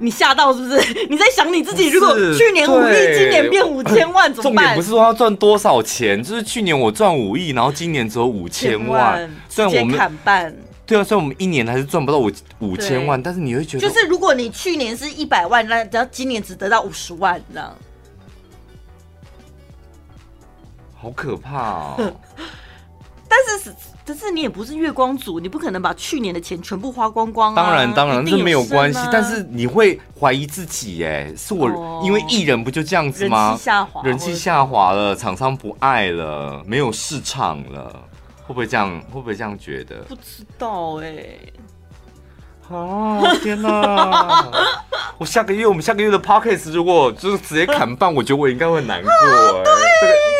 [0.00, 0.76] 你吓到是不是？
[1.10, 4.54] 你在想你自己，如果去年五亿，今年变五千万怎么办？
[4.54, 10.54] 重点不是说要赚多少钱，就是去年我赚五亿，然后今年只有五千万，虽然我们砍半。
[10.86, 12.30] 对啊，虽然我们一年还是赚不到五
[12.60, 17.76] 五千万，但是你会觉得，就是如果你去年是一百万，那只要今年只得到五十万，这样，
[21.00, 21.96] 好可怕哦！
[23.30, 27.62] 但是，但是你也不是月光族，你不可能把去年的钱全部花光光啊。
[27.62, 33.50] 当然，当然这没有关系，但是你会怀疑自己，哎，是我因为艺人不就这样子吗？
[33.50, 38.04] 人气下滑，人气下滑了，厂商不爱了，没有市场了。
[38.46, 38.98] 会不会这样？
[39.12, 39.96] 会不会这样觉得？
[40.08, 41.52] 不知道哎、欸。
[42.68, 44.50] 哦天哪！
[45.16, 49.64] 我下个月我们下个月的 podcast 如果就是直接砍半，我觉得我应该会难过哎。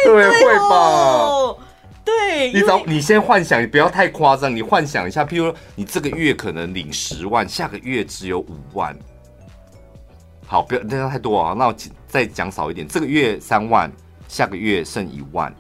[0.05, 1.55] 对对，对会吧？
[2.05, 2.53] 对。
[2.53, 4.55] 你找你先幻想，你不要太夸张。
[4.55, 8.97] 你幻想一下，譬如说你这个月可能领十万，下个月只有五万。
[10.47, 11.55] 好，不要那样太多啊。
[11.57, 11.75] 那我
[12.07, 13.91] 再讲少一点，这个月三万，
[14.29, 15.53] 下个月剩一万。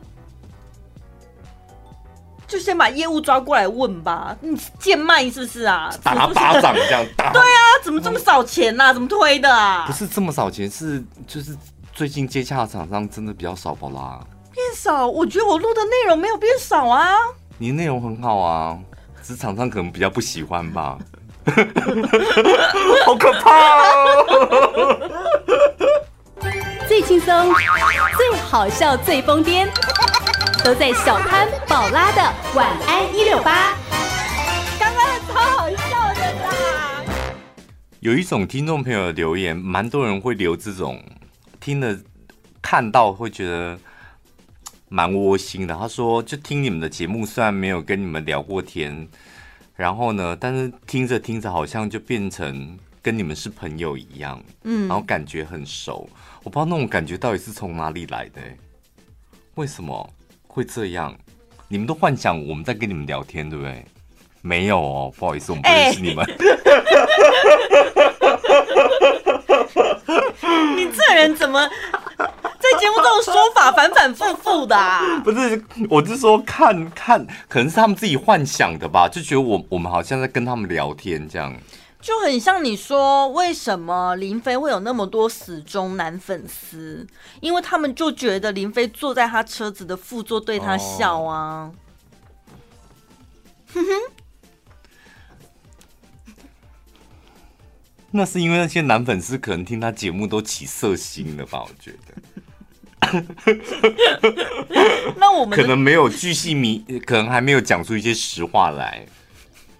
[2.48, 5.94] 就先把业务抓过来问吧，你贱卖是不是啊？
[6.02, 7.30] 打他巴掌这样打。
[7.30, 8.92] 对啊，怎么这么少钱呐、啊？
[8.94, 9.84] 怎么推的啊？
[9.86, 11.54] 不是这么少钱，是就是
[11.92, 14.18] 最近接洽的厂商真的比较少不啦？
[14.54, 15.06] 变少？
[15.06, 17.06] 我觉得我录的内容没有变少啊。
[17.58, 18.78] 你的内容很好啊，
[19.22, 20.96] 只是厂商可能比较不喜欢吧。
[23.06, 25.10] 好可怕哦！
[26.86, 27.54] 最轻松、
[28.16, 29.68] 最好笑、最疯癫。
[30.64, 32.22] 都在小潘宝拉的
[32.54, 33.74] 晚安一六八，
[34.78, 37.04] 刚刚超好笑的啦！
[38.00, 41.02] 有一种听众朋友的留言，蛮多人会留这种，
[41.60, 41.96] 听了
[42.60, 43.78] 看到会觉得
[44.88, 45.74] 蛮窝心的。
[45.74, 49.08] 他说：“就听你们的节目，虽然没有跟你们聊过天，
[49.74, 56.08] 然后呢，但是听着听着，好像就变成跟你们是朋友一样，嗯，然后感觉很熟。
[56.42, 58.42] 我不知道那种感觉到底是从哪里来的，
[59.54, 60.08] 为什么？”
[60.58, 61.14] 会这样，
[61.68, 63.86] 你们都幻想我们在跟你们聊天，对不对？
[64.42, 66.24] 没有哦，不好意思，我们不认识你们。
[66.24, 66.34] 欸、
[70.74, 71.64] 你这人怎么
[72.18, 75.00] 在节目中说法反反复复的啊？
[75.22, 81.54] 不是，我是说看看，可能是他们自己幻想的吧，就觉得我我们好像在跟他们聊天这样。
[82.00, 87.06] 就很像你说，为什么林飞会有那么多死忠男粉丝？
[87.40, 91.70] 因为他们就觉得林飞坐在他车子的副座对他笑啊。
[93.74, 93.90] 哼 哼
[98.10, 101.62] 那是因为那些男粉丝可能听他节目都起色心了吧？
[101.62, 101.98] 我觉得。
[105.16, 109.06] 那我们可能没有巨细迷，可能还没有讲出一些实话来，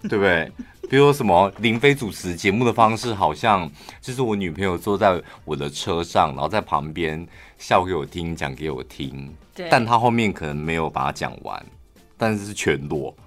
[0.03, 0.51] 对不对？
[0.89, 3.69] 比如说什么林飞主持节目的方式，好像
[4.01, 7.27] 就是我女朋友坐在我的车上，然后在旁边
[7.59, 9.31] 笑给我听，讲给我听。
[9.53, 9.67] 对。
[9.69, 11.63] 但他后面可能没有把它讲完，
[12.17, 13.15] 但是是全裸。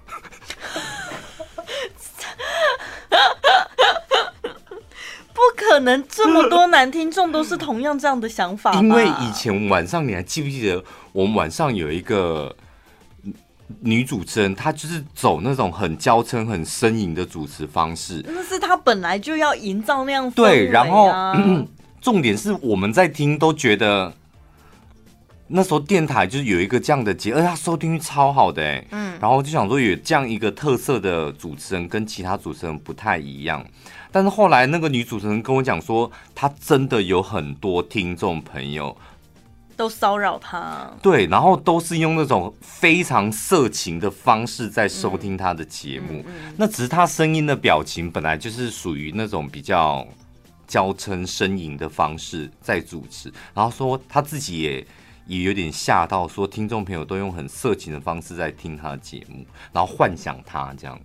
[5.33, 8.73] 不可能，这么多男听众都是同样这样的想法。
[8.73, 12.55] 因为以前晚上你还记不记得，我们晚上有一个
[13.81, 18.23] 女主持人，她就是走那种很娇嗔、很呻吟的主持方式。
[18.27, 20.33] 那是她本来就要营造那样、啊。
[20.35, 21.11] 对，然后
[22.01, 24.13] 重点是我们在听都觉得，
[25.47, 28.85] 那时候电台就是有一个这样的节，而且她收听率超好的哎。
[28.91, 29.17] 嗯。
[29.21, 33.65] 然后就想说，有这样一个特色的主持人，跟其他主持人不太一样。
[34.11, 38.95] 但是后来那个女主持人跟我讲说，她真的有很多听众朋友
[39.75, 46.23] 都骚扰他，对，然后都是用那种非常色情的方式在收听他的节目。
[46.57, 50.07] 那只是他声音的表情本来就是属于那种比较
[50.67, 54.87] 娇嗔呻吟的方式在主持，然后说他自己也
[55.25, 60.99] 也有点吓到，说听众朋友都用很色情的方式在听他的节目，然后幻想他这样。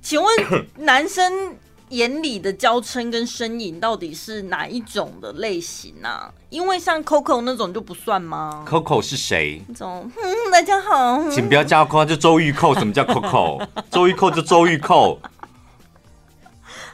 [0.00, 1.56] 请问男生？
[1.94, 6.30] 眼里的娇嗔跟呻吟到底是哪一种的类型啊？
[6.50, 9.62] 因为像 Coco 那种就不算吗？Coco 是谁？
[9.68, 12.74] 那种嗯，大家好，请不要叫 Coco，就周玉蔻。
[12.74, 13.64] 什么叫 Coco？
[13.90, 15.18] 周玉蔻就周玉蔻。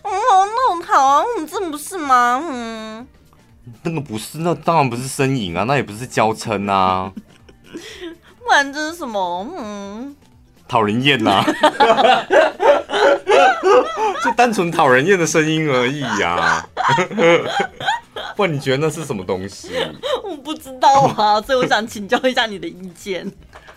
[0.03, 2.43] 哦，那种好啊，嗯，这不是吗？
[2.47, 3.07] 嗯，
[3.83, 7.13] 那个不是，那当然不是呻吟啊，那也不是娇嗔啊。
[8.45, 9.47] 不然这是什么？
[9.57, 10.17] 嗯。
[10.69, 11.43] 讨人厌呐，
[14.24, 16.66] 就单纯讨人厌的声音而已呀、啊。
[18.37, 19.70] 不然你觉得那是什么东西？
[20.24, 23.31] 我不知道啊， 所以我想请教一下你的意见。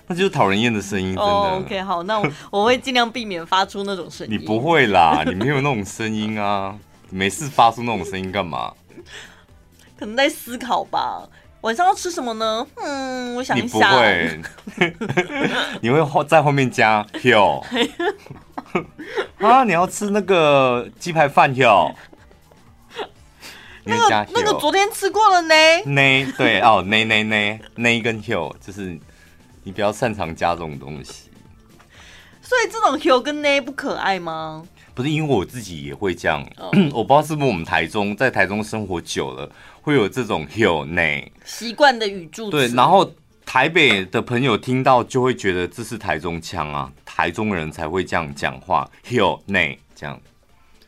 [0.07, 1.21] 那就是讨人厌的声音，真的。
[1.23, 4.33] Oh, OK，好，那我我会尽量避免发出那种声音。
[4.33, 6.75] 你不会啦，你没有那种声音啊，
[7.09, 8.73] 没事发出那种声音干嘛？
[9.97, 11.23] 可能在思考吧。
[11.61, 12.67] 晚上要吃什么呢？
[12.75, 13.77] 嗯，我想一下。
[13.77, 14.41] 你不会，
[15.79, 17.63] 你会后在后面加 hill
[19.39, 19.63] 啊？
[19.63, 21.93] 你要吃那个鸡排饭 hill
[23.85, 25.55] 那个那个昨天吃过了呢。
[25.85, 28.97] 呢对哦，呢呢呢呢跟 hill 就是
[29.63, 31.29] 你比较擅长加这种东西。
[32.41, 34.63] 所以这种 hill 跟呢不可爱吗？
[34.93, 36.45] 不是，因为我自己也会这样。
[36.57, 36.71] Oh.
[36.93, 39.51] 我不知道是不是我们台中在台中生活久了。
[39.81, 43.11] 会有这种 hill 呢习惯的语助词，对，然后
[43.45, 50.19] 台北的朋友听到就会觉得这是台中腔啊，台中人才会这样讲话 hill 内这样。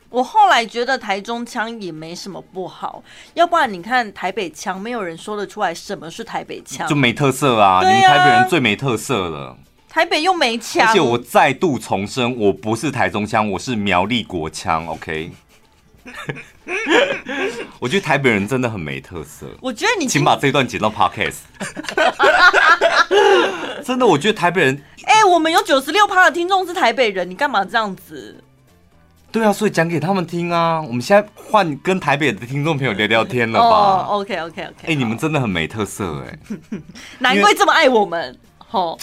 [0.08, 3.02] 我后来觉得台中腔也没什么不好，
[3.34, 7.80] 要不然你看台北腔，没有人说得出来什么是台北腔，就没特色啊。
[7.80, 9.56] 你们台北人最没特色了，
[9.88, 15.30] 台北又没腔，而且我再度重申，我不是台中腔，我是苗栗国腔，OK。
[17.78, 19.46] 我觉得台北人真的很没特色。
[19.60, 21.36] 我觉得你请把这段剪到 Podcast。
[23.84, 28.42] 真的，我觉得台北人，哎、欸，我们有九十六趴的听众是台北人，你干嘛这样子？
[29.30, 30.80] 对啊，所以讲给他们听啊。
[30.80, 34.86] 我们现在换跟台北的听众朋友聊聊天了吧？OK OK OK。
[34.86, 36.38] 哎，你们真的很没特色哎、欸，
[37.20, 38.36] 难怪这么爱我们。
[38.70, 38.98] 哦，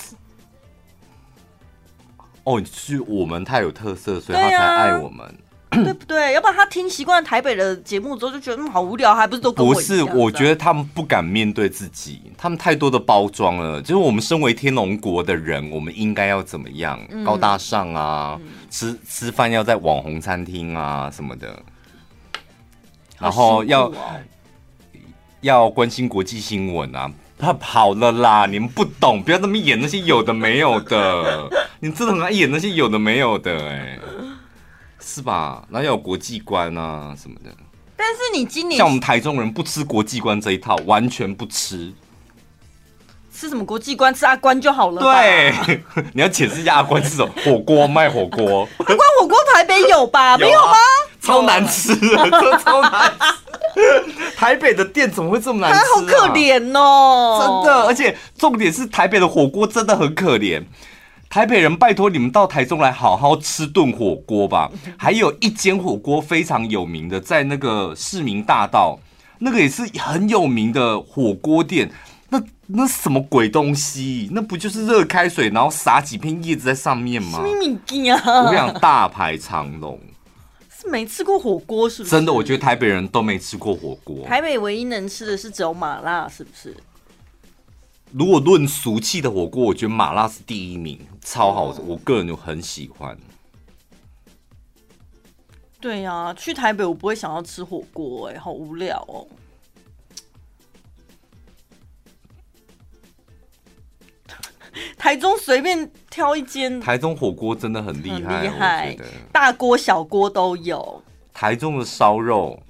[2.43, 5.38] 哦，是我们太有特色，所以他才爱我们。
[5.83, 6.33] 对不对？
[6.33, 9.51] 要不然他听习惯台北的节目之后，就觉得嗯好无聊，还不是都？
[9.51, 13.81] 不是，我觉得他们不敢面对自己，他们太多的包装了。
[13.81, 16.99] 就是我们身为天龙国的人，我们应该要怎么样？
[17.09, 21.57] 嗯、高大上啊，嗯、吃吃饭要在网红餐厅啊什么的，
[23.19, 23.93] 然后要、哦、
[25.41, 27.12] 要关心国际新闻啊。
[27.36, 31.49] 他跑了啦，你们不懂，不要那么演那些有的没有的。
[31.81, 34.00] 你真的很爱演那些有的没有的、欸，哎。
[35.06, 35.63] 是吧？
[35.69, 37.49] 那要有国际观啊什么的。
[37.95, 41.93] 但是你今年像我们台中人不吃国际观这一套，完全不吃。
[43.35, 44.13] 吃什么国际观？
[44.13, 45.01] 吃阿关就好了。
[45.01, 45.54] 对，
[46.13, 47.31] 你要解释一下阿关是什么？
[47.43, 48.67] 火锅卖火锅。
[48.77, 50.37] 阿关火锅台北有吧？
[50.39, 50.73] 有啊、没有吗？
[51.21, 51.95] 超难吃，
[52.63, 54.33] 超难吃。
[54.35, 55.83] 台北的店怎么会这么难吃、啊？
[55.95, 57.85] 好可怜哦，真的。
[57.87, 60.63] 而且重点是台北的火锅真的很可怜。
[61.34, 64.71] 台北人，拜托你们到台中来好好吃顿火锅吧。
[64.96, 69.00] 还有一间火锅非常有名的，在那个市民大道，
[69.40, 71.92] 那个也是很有名的火锅店。
[72.29, 74.29] 那那什么鬼东西？
[74.31, 77.40] 那不就是热开水，然后撒几片叶子在上面吗？
[77.40, 77.79] 我跟你
[78.56, 80.00] 讲，大排长龙。
[80.69, 82.12] 是没吃过火锅是不是？
[82.12, 84.23] 真的，我觉得台北人都没吃过火锅。
[84.27, 86.77] 台北唯一能吃的是只有麻辣，是不是？
[88.13, 93.17] 如果论俗气的火锅，我觉得麻辣是第一名，超好吃，我个人就很喜欢。
[95.81, 99.25] 对呀、啊，去台北我不会想要吃火锅，哎，好无聊哦。
[104.95, 108.95] 台中随便挑一间，台中火锅真的很厉害，厉害，
[109.31, 111.03] 大锅小锅都有。
[111.33, 112.61] 台中的烧肉，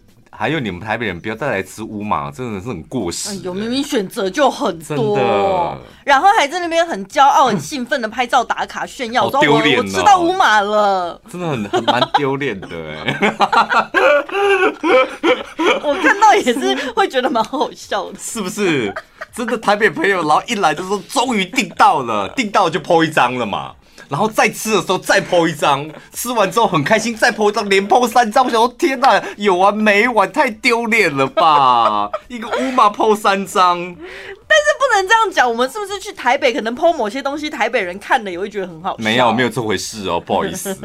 [0.43, 3.33] 还有你们台北人不要再来吃乌马，真的是很过时。
[3.37, 13.33] 有明明选择就很多，然后还在那边很骄傲、很兴奋的拍照打卡炫耀，说我我吃到乌马了，真的很很蛮丢脸的哎。
[15.81, 18.93] 我看到也是会觉得蛮好笑的，是不是？
[19.33, 23.73] 真的台北朋友，然后一来就说终于订到了，订到了就 po 一张了嘛。
[24.09, 28.43] 然后再吃的时候再 po 一张，吃完之后很开心再 po 一张，连 po 三张。
[28.45, 30.31] 我想说天哪，有完没完？
[30.31, 32.09] 太丢脸了吧！
[32.27, 35.47] 一个乌马 po 三张，但是不能这样讲。
[35.49, 39.03] 我们是不是去台北可能 po 某些东西，台北人看了也会觉得很好笑？
[39.03, 40.75] 没有，没有这回事哦， 不好意思。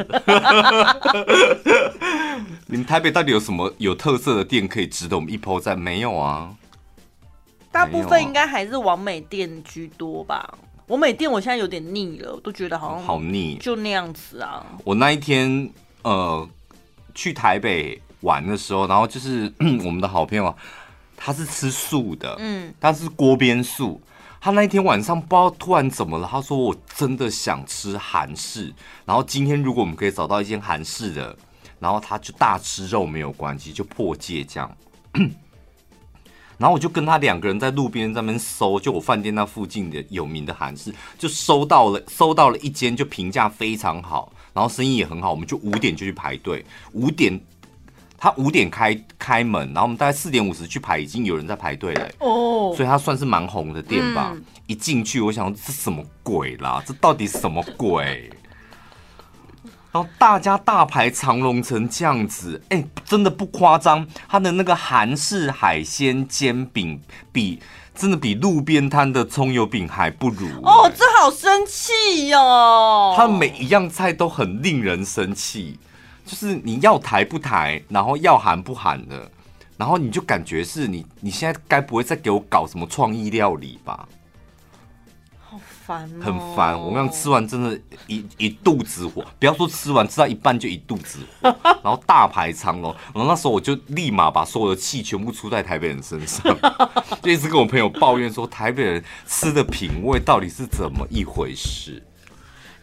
[2.66, 5.78] 你们台北到底有什么有特色的店可以值得我们一 po 赞？
[5.78, 6.50] 没有啊。
[7.72, 10.52] 大部分应该还是王美店居多吧。
[10.88, 14.64] 网美店我现在有点腻了，我都觉得好像好腻，就那样子啊。
[14.84, 15.70] 我那一天
[16.02, 16.48] 呃
[17.14, 19.52] 去台北玩的时候，然后就是
[19.84, 20.54] 我们的好朋友，
[21.14, 24.00] 他是吃素的，嗯，他是锅边素。
[24.40, 28.72] 他那一天晚上不知道突然怎么了，他说我真的想吃韩式，
[29.04, 31.36] 然后今天如果我们可以找到一间韩式的，
[31.80, 34.76] 然后他就大吃肉没有关系，就破戒这样。
[36.58, 46.64] 然后我就跟他两个人在路边在那边搜，就我饭店那附近的有名的韩式，就搜到了，搜到了一间就评价非常好，然后生意也很好，我们就五点就去排队。
[46.92, 47.40] 五点，
[48.18, 52.10] 他五点开开门，然后我们大概四点五十去排，已经有人在排队了。
[52.18, 54.32] 哦，所以他算是蛮红的店吧。
[54.34, 56.82] 嗯、一进去，我想这什么鬼啦？
[56.84, 58.28] 这到底什么鬼？
[59.90, 64.06] 然后大家大排长龙成这样子，哎，真的不夸张。
[64.28, 67.00] 他的那个韩式海鲜煎饼，
[67.32, 67.60] 比
[67.94, 70.46] 真的比路边摊的葱油饼还不如。
[70.62, 73.14] 哦，这好生气哟！
[73.16, 75.78] 他每一样菜都很令人生气，
[76.24, 79.30] 就是你要台不台，然后要韩不韩的，
[79.78, 84.06] 然后你就感觉是你你现在该不会再给我搞什么创意料理吧？
[85.96, 87.74] 很烦，我刚吃完真的
[88.06, 89.24] 一，一一肚子火。
[89.38, 92.94] 不要说吃完，吃到一半就一肚子火， 然后大排长龙。
[93.14, 96.42] 然后那时候我就立马把所有的气全部出在台北人身上，
[97.22, 102.02] 就一直跟我朋友抱怨说，台北人吃的品味到底是怎么一回事？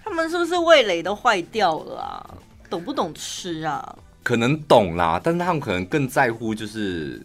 [0.04, 2.38] 他们是不是味蕾都坏掉了啊？
[2.70, 3.96] 懂不懂吃啊？
[4.24, 7.24] 可能懂啦，但是他们可能更在乎就是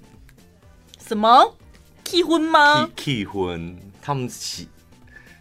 [0.98, 1.56] 什么
[2.04, 2.88] 气婚吗？
[2.96, 4.68] 气婚，他们起。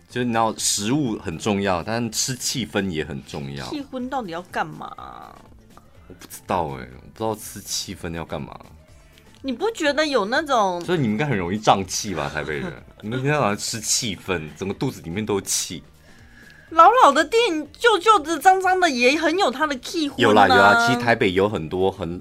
[0.09, 3.63] 就是你知道食物很重要，但吃气氛也很重要。
[3.67, 4.91] 气氛到底要干嘛？
[6.07, 8.59] 我不知道哎、欸，我不知道吃气氛要干嘛。
[9.43, 10.83] 你不觉得有那种？
[10.83, 12.73] 所以你们应该很容易胀气吧，台北人？
[13.01, 15.83] 你们今天晚上吃气氛，整个肚子里面都是气。
[16.71, 20.15] 老老的店，旧旧的、脏脏的，也很有它的气氛、啊。
[20.17, 22.19] 有啦有啦，其实台北有很多很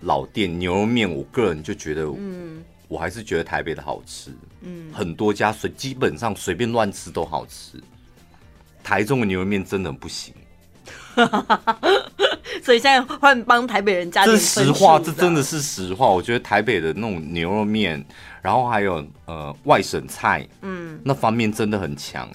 [0.00, 2.64] 老店，牛肉面，我个人就觉得，嗯。
[2.88, 4.30] 我还是觉得台北的好吃，
[4.62, 7.80] 嗯，很多家随基本上随便乱吃都好吃。
[8.82, 10.32] 台中的牛肉面真的不行，
[12.64, 14.24] 所以现在换帮台北人加。
[14.24, 16.08] 这实话，这真的是实话。
[16.08, 18.02] 我觉得台北的那种牛肉面，
[18.40, 22.26] 然后还有呃外省菜，嗯，那方面真的很强。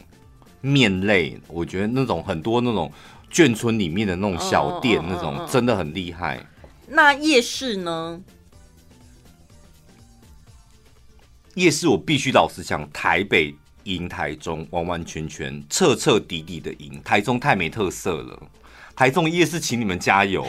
[0.61, 2.91] 面类，我觉得那种很多那种
[3.31, 6.39] 眷村里面的那种小店，那种真的很厉害。
[6.87, 8.21] 那夜市呢？
[11.55, 16.99] 夜市我必须老实讲，台北赢台中，完完全全、彻彻底底的赢。
[17.03, 18.41] 台中太没特色了，
[18.95, 20.45] 台中夜市请你们加油，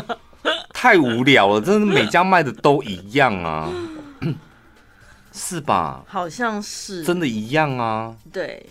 [0.74, 3.72] 太无聊了，真的每家卖的都一样啊，
[5.32, 6.04] 是吧？
[6.06, 8.14] 好像是，真的一样啊。
[8.32, 8.66] 对。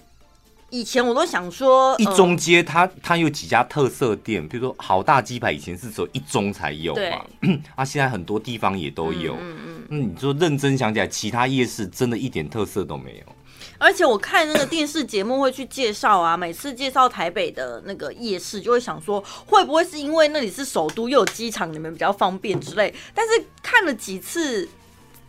[0.74, 7.24] 以前我都想说，一中街它它有几家特色店，比如说好大鸡排，以前是只有一中才有嘛，
[7.78, 9.36] 啊，现在很多地方也都有。
[9.39, 13.34] 嗯嗯，那你说认真想起来，其他夜市真的一点特色都没有。
[13.78, 22.91] 而且我看那个电视节目会去介绍啊，每次介绍台北的那个夜市，就会想说，会不会是因为那里是首都又有机场，你们比较方便之类？
[23.13, 24.67] 但是看了几次。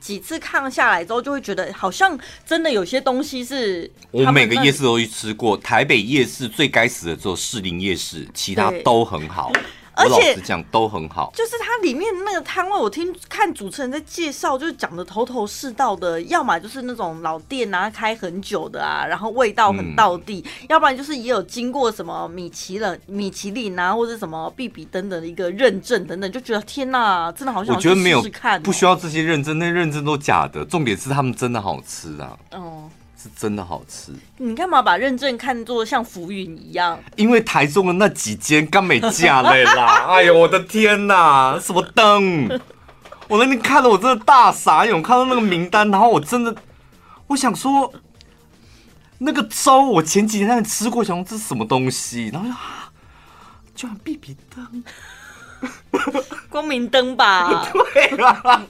[0.05, 3.91] 几次看下来之后，就会觉得好像真的有些东西是。
[4.11, 9.51] 我每个夜市都去吃过，台北夜市最该死的只有士林夜市，其他都很好。
[9.97, 16.21] 而且讲都很好，就是它里面那个摊位，我听看主持人在介绍，就是讲的头头是道的。
[16.23, 27.93] 要么就是那种老店啊，开很久的啊，然后味道很到地；嗯、要不然就是也有经过什么米其林、米其林啊，或者什么必比登的一个认证等等，就觉得天哪，真的好想试试看、喔。
[27.93, 30.65] 我觉得没有看，不需要这些认证，那认证都假的。
[30.65, 32.37] 重点是他们真的好吃啊。
[32.53, 32.91] 哦。
[33.25, 34.13] 是真的好吃。
[34.37, 36.99] 你干嘛把认证看作像浮云一样？
[37.17, 40.05] 因为台中的那几间刚没价了啦！
[40.13, 42.47] 哎呦，我的天哪，什么灯？
[43.29, 45.03] 我那天看了，我真的大傻眼。
[45.03, 46.55] 看到那个名单，然后我真的，
[47.29, 47.91] 我想说，
[49.17, 52.29] 那个粥我前几天在那吃过，想说这是什么东西？
[52.31, 52.93] 然后啊，
[53.75, 53.97] 居然
[54.55, 54.85] 灯，
[56.51, 57.67] 光明灯吧？
[57.73, 58.63] 对啦。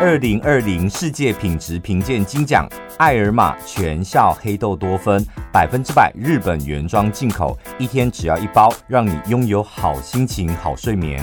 [0.00, 2.68] 二零二零世界品质评鉴金奖，
[2.98, 5.20] 爱尔玛全效黑豆多酚，
[5.52, 11.20] 百分之百日本原装进口，一天只要一包，让你拥有好心情、好睡眠。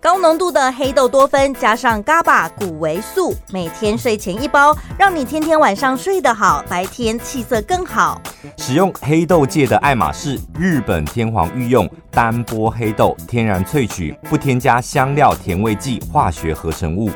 [0.00, 8.22] 高浓度的黑豆多酚加上 GABA 谷维素，每天睡前一包，让你天天晚上睡得好，白天气色更好。
[8.56, 17.10] 使用黑豆界的爱马仕日本天皇御用单波黑豆，天然萃取，不添加香料、甜味剂、化学合成物。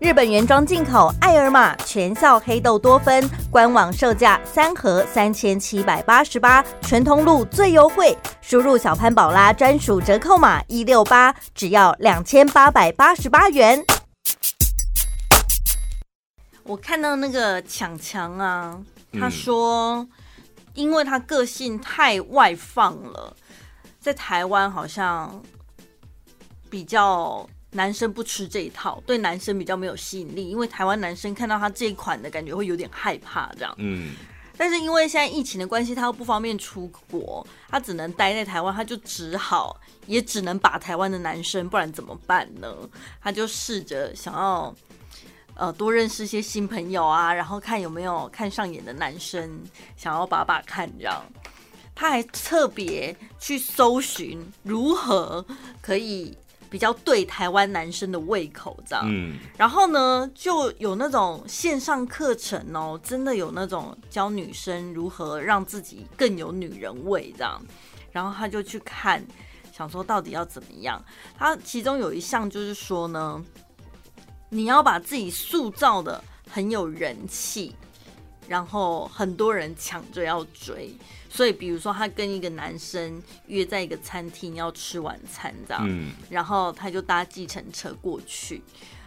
[0.00, 13.84] 日本原装进口爱尔玛全效黑豆多酚，官网售价三盒三千七百八十八，全通路最优惠，输入小潘宝拉专属折扣码一六八，只要两千八百八十八元。
[16.62, 18.78] 我看到那个强强啊，
[19.18, 20.06] 他说，
[20.74, 23.34] 因为他个性太外放了，
[23.98, 25.42] 在台湾好像
[26.70, 27.44] 比较。
[27.72, 33.74] 男生不吃这一套，对男生比较没有吸引力，因为台湾男生看到他这一款的感觉会有点害怕这样。
[33.76, 34.14] 嗯，
[34.56, 42.74] 但是因为现在疫情的关系，他又不方便出国，他只能待在台湾，他就只好也只能把台湾的男生，不然怎么办呢？
[43.20, 44.74] 他就试着想要
[45.54, 49.62] 呃多认识一些新朋友啊，然后看有没有看上眼的男生，
[49.94, 51.22] 想要把把看这样。
[51.94, 55.44] 他还特别去搜寻如何
[55.82, 56.34] 可以。
[56.70, 67.60] 比较对台湾男生的胃口这样，嗯，然后呢，就有那种线上课程哦，真的有那种教女生如何让自己更有女人味这样，
[68.12, 69.24] 然后他就去看，
[69.72, 71.02] 想说到底要怎么样。
[71.36, 73.42] 他其中有一项就是说呢，
[74.50, 77.74] 你要把自己塑造的很有人气，
[78.46, 80.94] 然后很多人抢着要追。
[81.28, 88.62] 所以，比如说，他跟一个男生约在一个餐厅要吃晚餐，这样，嗯，然后他就搭计程车过去，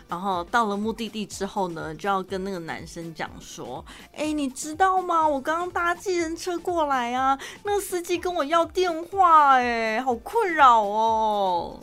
[0.07, 5.27] 然后到了目的地之后呢，就要跟那个男生讲说：“哎，你知道吗？
[5.27, 11.79] 我刚刚搭计程车过来啊，那个司机跟我要电话，哎，好困扰哦。”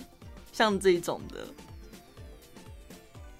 [0.53, 1.47] 像这种的，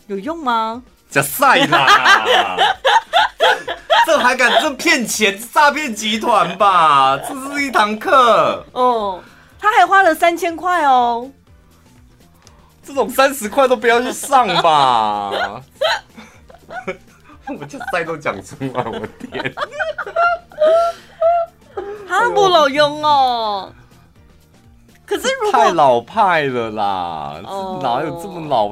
[0.07, 0.83] 有用吗？
[1.11, 2.57] 加赛啦！
[4.07, 5.39] 这还敢这骗钱？
[5.53, 7.19] 诈骗集团吧？
[7.19, 9.23] 这是一堂课哦。
[9.61, 11.31] 他还花了三千块哦。
[12.83, 15.31] 这种三十块都不要去上吧。
[17.49, 19.55] 我这赛都讲出来，我天！
[22.09, 23.73] 他不老用哦。
[25.07, 28.71] 可是如果太老派了啦，哦、哪有这么老？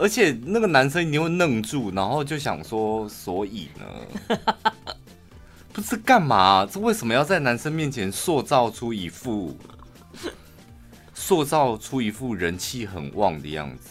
[0.00, 4.38] 而且那个男生一定会愣住，然后就想说：“所以呢，
[5.74, 6.64] 不是干嘛？
[6.64, 9.54] 这为什么要在男生面前塑造出一副
[11.12, 13.90] 塑造出一副人气很旺的样子？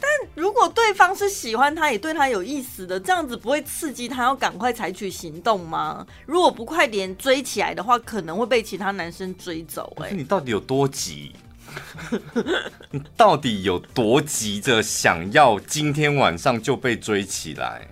[0.00, 6.04] 但如果对方是喜欢他，也对他有意思的，这样子不会刺激他要赶快采取行动吗？
[6.26, 9.96] 如果不快点追起来的话，可能会被其他男生追走。
[10.02, 11.32] 哎，你到底有多急？”
[12.90, 17.88] 你 到底有多急着想要今天晚上就被追起来？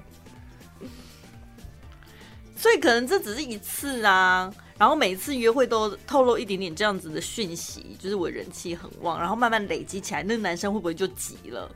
[2.57, 11.69] 所以可能这只是一次啊，然后每次约会都透露一点点这样子的讯息，就是我人气很旺，然后慢慢累积起来，那个男生会不会就急了？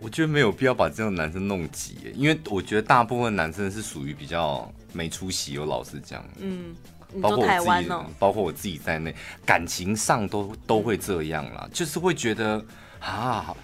[0.00, 6.74] 我觉得没有必要把这种男生弄急，因为我觉得大部分男生是属于比较没出息，我老实讲，嗯。
[7.20, 9.14] 包括我自己，包括我自己在内，
[9.46, 12.64] 感情上都都会这样啦，就是会觉得
[13.00, 13.54] 啊，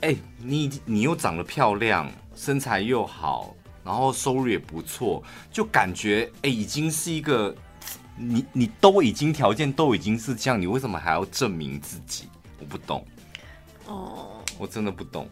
[0.00, 7.54] 哎、欸，你你又长得漂亮，身材又好，然后收入也不错，就感觉哎、欸，已经是一个
[8.16, 12.28] 你你都已经条件都已经是这样，你为什么还要证明自己？
[12.58, 13.06] 我不懂。
[13.86, 15.28] 哦，我真的不懂。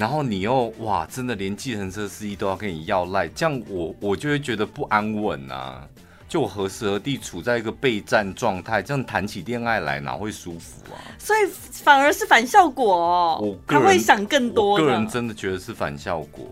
[0.00, 5.86] 然后你又哇，真的连计程车司机都要跟你要赖，这样我我就会觉得不安稳啊。
[6.26, 10.96] 就我何时何地处在一个备战状态，这样谈起恋爱来哪会舒服啊？
[11.18, 11.40] 所以
[11.70, 13.38] 反而是反效果哦。
[13.42, 14.70] 我他会想更多。
[14.70, 16.48] 我个人真的觉得是反效果。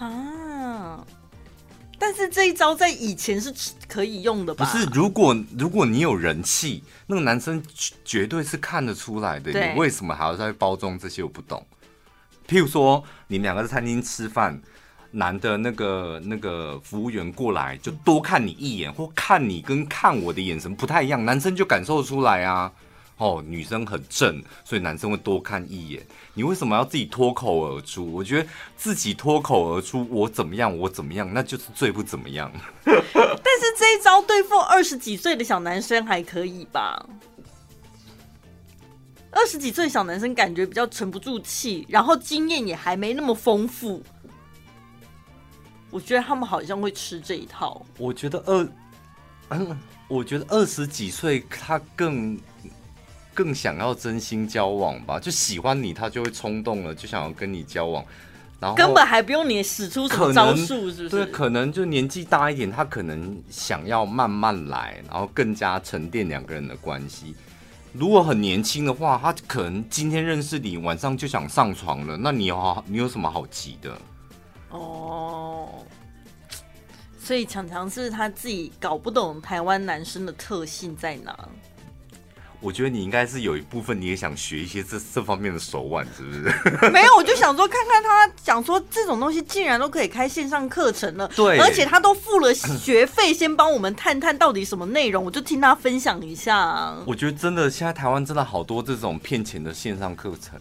[0.00, 1.06] 啊！
[1.96, 3.54] 但是这一招在以前是
[3.86, 4.64] 可以用的吧？
[4.64, 7.62] 不是，如果如果你有人气，那个男生
[8.04, 9.52] 绝对是看得出来的。
[9.52, 11.22] 你为什么还要再包装这些？
[11.22, 11.64] 我不懂。
[12.52, 14.60] 譬如说，你们两个在餐厅吃饭。
[15.14, 22.72] 男的那个那个服务员过来就多看你一眼，或看你跟看我的眼神不太一样，男生就感受出来啊。
[23.18, 26.02] 哦，女生很正，所以男生会多看一眼。
[26.32, 28.10] 你为什么要自己脱口而出？
[28.10, 32.50] 我觉得自己脱口而出，我怎么样，我怎么样，那就是最不怎么样。
[32.84, 37.04] 但是这一招对付二十几岁的小男生还可以吧？
[39.32, 44.02] 二十几岁小男生感觉比较沉不住气，然后经验也还没那么丰富。
[45.90, 47.84] 我觉得他们好像会吃这一套。
[47.98, 48.68] 我觉得二，
[49.50, 49.78] 嗯，
[50.08, 52.38] 我觉得二十几岁他更
[53.34, 58.04] 更想要真心交往吧，就喜欢你，他就会冲动了，就想要跟你交往，
[58.60, 61.08] 然后根本还不用你使出什么招数，是不是？
[61.08, 67.34] 对，可能就年纪大一点，他可能想要慢慢来，然后更加沉淀两个人的关系。
[67.92, 73.98] 如果很年轻的话，他可能今天认识你，晚上就想上床了，那你有你有什么好急的？
[74.70, 75.68] 哦，
[77.18, 81.48] 所以常常是他自己搞不懂台湾男生的特性在哪。
[82.62, 86.42] 我觉得你应该是有一部分你也想学一些这这方面的手腕，是不是？
[86.90, 96.94] 没有，我就想说看看他讲说这种东西竟然都可以开线上课程了，对，而且他都付了学费，先帮我们探探到底什么内容，我就听他分享一下。
[97.04, 100.58] 我觉得真的现在台湾真的好多这种骗钱的线上课程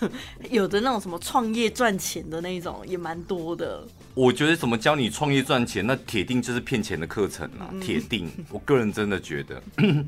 [0.00, 0.08] 哦，
[0.48, 3.84] 有的那种什么创业赚钱的那种也蛮多的。
[4.14, 8.30] 我觉得怎么教你创业赚钱，那铁定就是骗钱的课程啊，铁定。
[8.50, 9.62] 我个人真的觉得。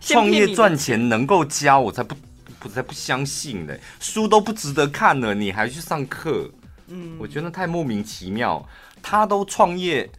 [0.00, 2.16] 创业赚钱能够教我才不
[2.64, 6.50] 我才不相信呢，书都不值得看了，你还去上课？
[6.88, 8.66] 嗯，我觉得太莫名其妙。
[9.00, 10.10] 他都创业，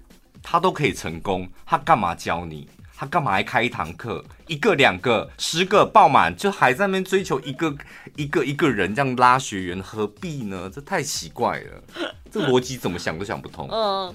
[0.41, 2.69] 他都可以成功，他干嘛教你？
[2.95, 4.23] 他干嘛还开一堂课？
[4.47, 7.75] 一个两个十个爆满，就还在那边追求一个
[8.17, 10.69] 一个一个人这样拉学员，何必呢？
[10.73, 11.83] 这太奇怪了，
[12.31, 13.69] 这逻辑怎么想都想不通。
[13.71, 14.13] 嗯，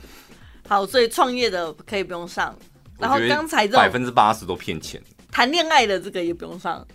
[0.69, 2.55] 好，所以创业的可以不用上，
[2.99, 5.01] 然后刚才这百分之八十都骗钱。
[5.31, 6.87] 谈恋爱的这个也不用上，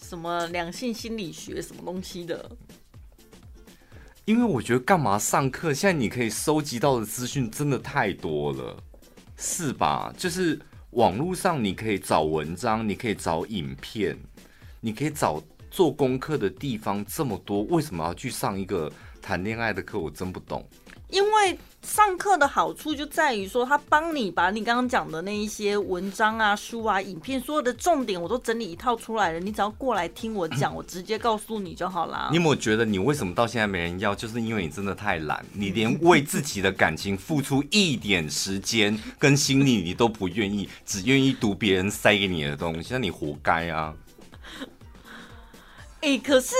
[0.00, 2.50] 什么两性心理学什么东西的？
[4.24, 5.74] 因为我觉得干嘛上课？
[5.74, 8.76] 现在你可以收集到的资讯真的太多了，
[9.36, 10.14] 是吧？
[10.16, 10.58] 就是
[10.92, 14.14] 网络上你可以找文章，你可以找影片，
[14.78, 19.98] 你可以找做功课的地方这么多，为什么要去上一个谈恋爱的课？
[19.98, 20.62] 我真不懂。
[21.12, 32.28] 因为上课的好处就在于说，他帮你把你刚刚讲的那一些文章啊、书啊、影片，所有的重点我都整理一套出来了，你只要过来听我讲，我直接告诉你就好啦。
[32.30, 34.14] 你有没有觉得你为什么到现在没人要？
[34.14, 43.94] 就是因为你真的太懒，你连为自己的感情付出一点时间跟心力你都不愿意，只愿意读别人塞给你的东西，那你活该啊！
[46.00, 46.54] 哎、欸，可是。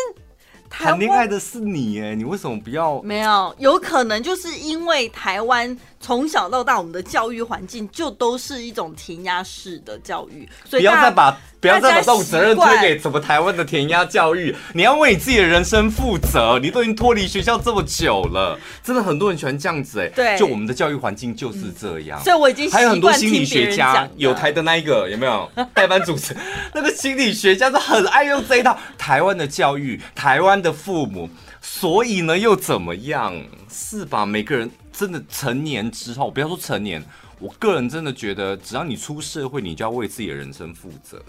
[0.73, 3.01] 谈恋爱的是你哎，你为什么不要？
[3.03, 14.55] 没有，有可能就是因为台湾从小到大，我们的教育环境就都是一种填鸭式的教育，所以不要再把不要再把这种责任推给什么台湾的填鸭教育。
[14.75, 20.09] 你要为你自己的人生负责，你都已经脱离学校这么久了，真的很多人喜欢这样子哎。
[20.09, 22.21] 对，就我们的教育环境就是这样。
[22.21, 26.37] 所以我已经还有很多心理学家，有台的那一个有没有 代班主持？
[26.75, 28.77] 那个心理学家都很爱用这一套。
[28.99, 31.31] 台湾的教育，台湾的父母，
[31.65, 33.33] 所以呢又怎么样？
[33.71, 34.27] 是吧？
[34.27, 37.03] 每个人真的成年之后，不要说成年，
[37.39, 41.23] 我个人真的觉得，只要你出社会，你就要为自己的人生负责。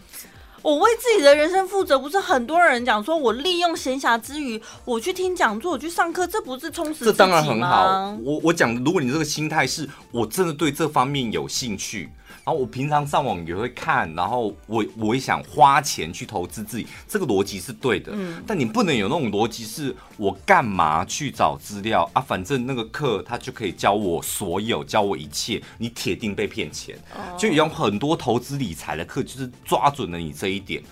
[0.64, 7.06] 我为自己的人生负责，不是很多人讲说，我利用闲暇之余，我去听讲座，我去上课，这不是充实？
[7.06, 8.18] 这当然很好。
[8.24, 12.10] 我我讲，如果你这个心态是我真的对这方面有兴趣。
[12.46, 18.12] 然后我平常上网也会看，然后我我也想花钱去投资自己，这个逻辑是对的。
[18.14, 22.22] 嗯，但你不能有那种逻辑，是我干嘛去找资料啊？
[22.22, 26.98] 反正那个课他就可以教我所有，教我一切，你铁定被骗钱。
[27.38, 30.84] 就有很多投资理财的课，就是抓准了你这一点。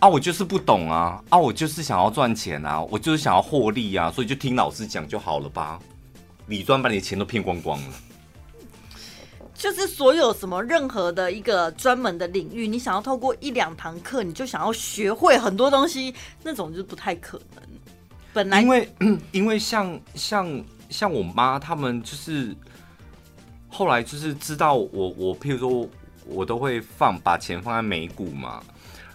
[0.00, 5.78] 啊，我就是不懂啊，啊，我就是想要赚钱啊，我就是想要获利啊，所以就听老师讲就好了吧？
[6.46, 7.88] 理专把你的钱都骗光光了。
[9.60, 17.62] 就是所有什么任何的一个专门的领域，你想要透过一两堂课，你就想要学会很多东西，那种就不太可能。
[18.32, 18.90] 本来因为
[19.32, 22.56] 因为像像像我妈他们就是
[23.68, 25.86] 后来就是知道我我譬如说
[26.24, 28.62] 我都会放把钱放在美股嘛，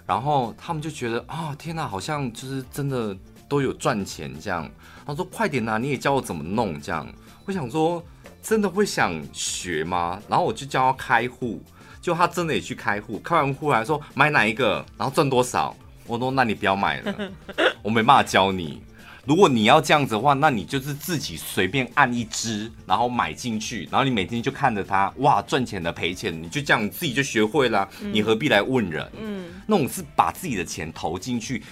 [0.05, 3.17] 然后他们就觉得啊、天哪，好像就是真的
[3.49, 4.69] 都有赚钱这样。
[5.07, 7.11] 他说快点呐，你也教我怎么弄这样。
[7.45, 8.03] 我想说。
[8.45, 10.21] 真的会想学吗？
[10.29, 11.59] 然后我就叫他开户，
[11.99, 15.75] 就他真的也去开户，开完户还说买哪一个，然后赚多少。
[16.05, 17.31] 我说那你不要买了，
[17.81, 18.83] 我没办法教你。
[19.25, 27.89] 如果你要这样子的话，那你就是自己随便按一支，然后买进去，然后你每天就看着他，哇，赚钱的赔钱，你就这样自己就学会了。
[27.99, 29.11] 你何必来问人？
[29.19, 31.63] 嗯，那种是把自己的钱投进去，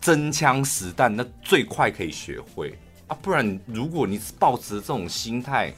[0.00, 2.74] 真枪实弹，那最快可以学会
[3.06, 3.14] 啊。
[3.20, 5.70] 不然如果你是抱持这种心态。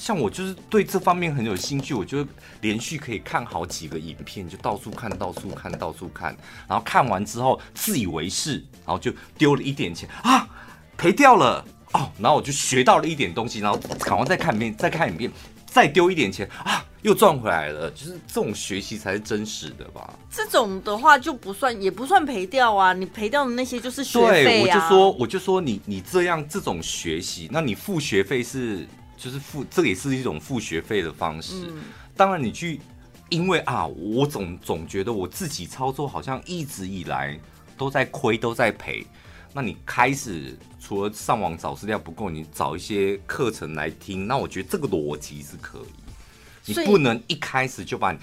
[0.00, 2.26] 像我就是对这方面很有兴趣，我就
[2.62, 6.34] 连续可以看好几个影片，就到处看，到处看，到处看，
[6.66, 10.48] 然后看完之后自以为是，然后就丢了一点钱啊，
[10.96, 15.30] 赔掉了哦，然后我就学到了一点东西，然后赶快再看一遍，再看一遍，
[15.66, 20.18] 再丢一点钱啊，又赚回来了，就是这种学习才是真实的吧？
[20.30, 24.44] 这种的话就不算，也不算赔掉啊，你赔掉的那些就是学费啊。
[24.44, 28.88] 对，我就说，我就说你你这样这种学习，那你付学费是。
[29.20, 31.66] 就是付，这也是一种付学费的方式。
[31.68, 31.82] 嗯、
[32.16, 32.80] 当然，你去，
[33.28, 37.38] 因为啊，我总总觉得我自己操作好像一直以来
[37.76, 39.06] 都在亏，都在赔。
[39.52, 44.26] 那你开始除了上网找资料不够，你找一些课程来听。
[44.26, 46.72] 那我觉得这个逻辑是可以。
[46.72, 48.18] 你不能一开始就把你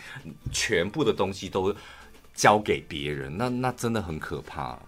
[0.51, 1.75] 全部的东西都
[2.33, 4.79] 交给别人，那那真的很可怕。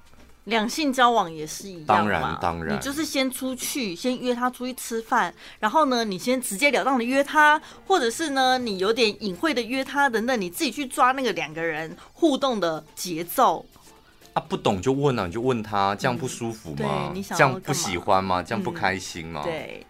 [0.46, 13.66] 两性交往也是一样嘛，当然当然，你就是先出去，先约他出去吃饭，然后呢，你先直截了当的约他，或者是呢，你有点隐晦的约他等等，你自己去抓那个两个人互动的节奏。
[14.34, 17.14] 啊，不懂就问啊，你就问他，这样不舒服吗？
[17.36, 18.42] 这样不喜欢吗？
[18.42, 19.42] 这样不开心吗？
[19.44, 19.86] 嗯、对。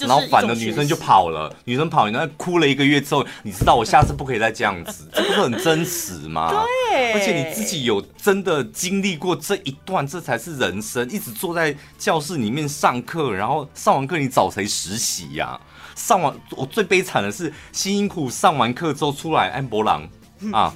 [0.00, 6.50] 然后反的女生就跑了，女生跑，你那哭了一个月之后，你知道我下次不可以再这样子， 这不是很真实吗？
[6.90, 11.06] 对，而且你自己有真的经历过这一段，这才是人生。
[11.10, 15.60] 一直坐在教室里面上课，然后上完课你找谁实习呀？
[15.94, 20.74] 上完我最悲惨的是辛辛苦上完课之后出来，哎，没人啊，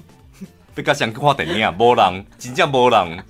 [0.74, 3.24] 被他想话等你啊，没人，真正没人。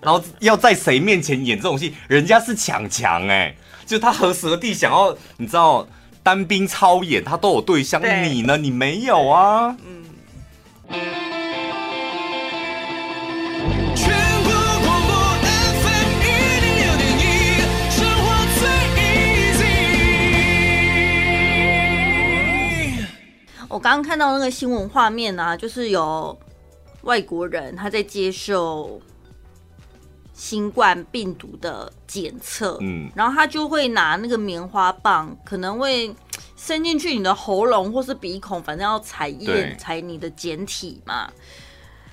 [0.00, 1.94] 然后要在谁面前演这种戏？
[2.06, 3.56] 人家是强强哎。
[3.90, 5.84] 就他何时何地想要，你知道
[6.22, 8.00] 单兵操演，他都有对象。
[8.00, 8.56] 你呢？
[8.56, 9.76] 你没有啊？
[9.84, 10.04] 嗯。
[23.68, 26.38] 我刚刚看到那个新闻画面啊，就是有
[27.02, 29.02] 外国人他在接受。
[30.40, 36.10] 新冠病毒的检测，嗯，然后他就会拿那个棉花棒，可能会
[36.56, 41.30] 伸进去你的喉咙或是鼻孔，反正要采验采你的检体嘛。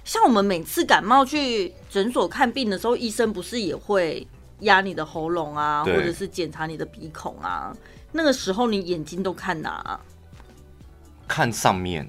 [0.04, 4.28] 像我们每次感冒去诊所看病的时候，医生不是也会
[4.60, 7.74] 压你的喉咙啊，或者是检查你的鼻孔啊？
[8.12, 9.98] 那个时候你眼睛都看哪？
[11.30, 12.06] 看上面，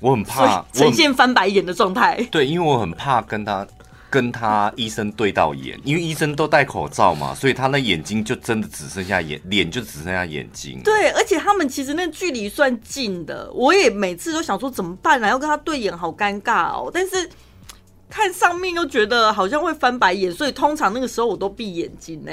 [0.00, 2.22] 我很怕呈现翻白眼的状态。
[2.30, 3.66] 对，因为我很怕跟他。
[4.12, 10.82] 跟他医生对到眼，因为医生都戴口罩嘛，所以他那眼睛就真的只剩下眼，脸就只剩下眼睛。
[10.84, 15.26] 对，而且他们其实那距离算近的，我也每次都想说怎么办呢？
[15.26, 16.90] 要跟他对眼，好尴尬哦。
[16.92, 17.26] 但是
[18.10, 22.32] 看上面又觉得好像会翻白眼，所以通常那个时候我都闭眼睛呢。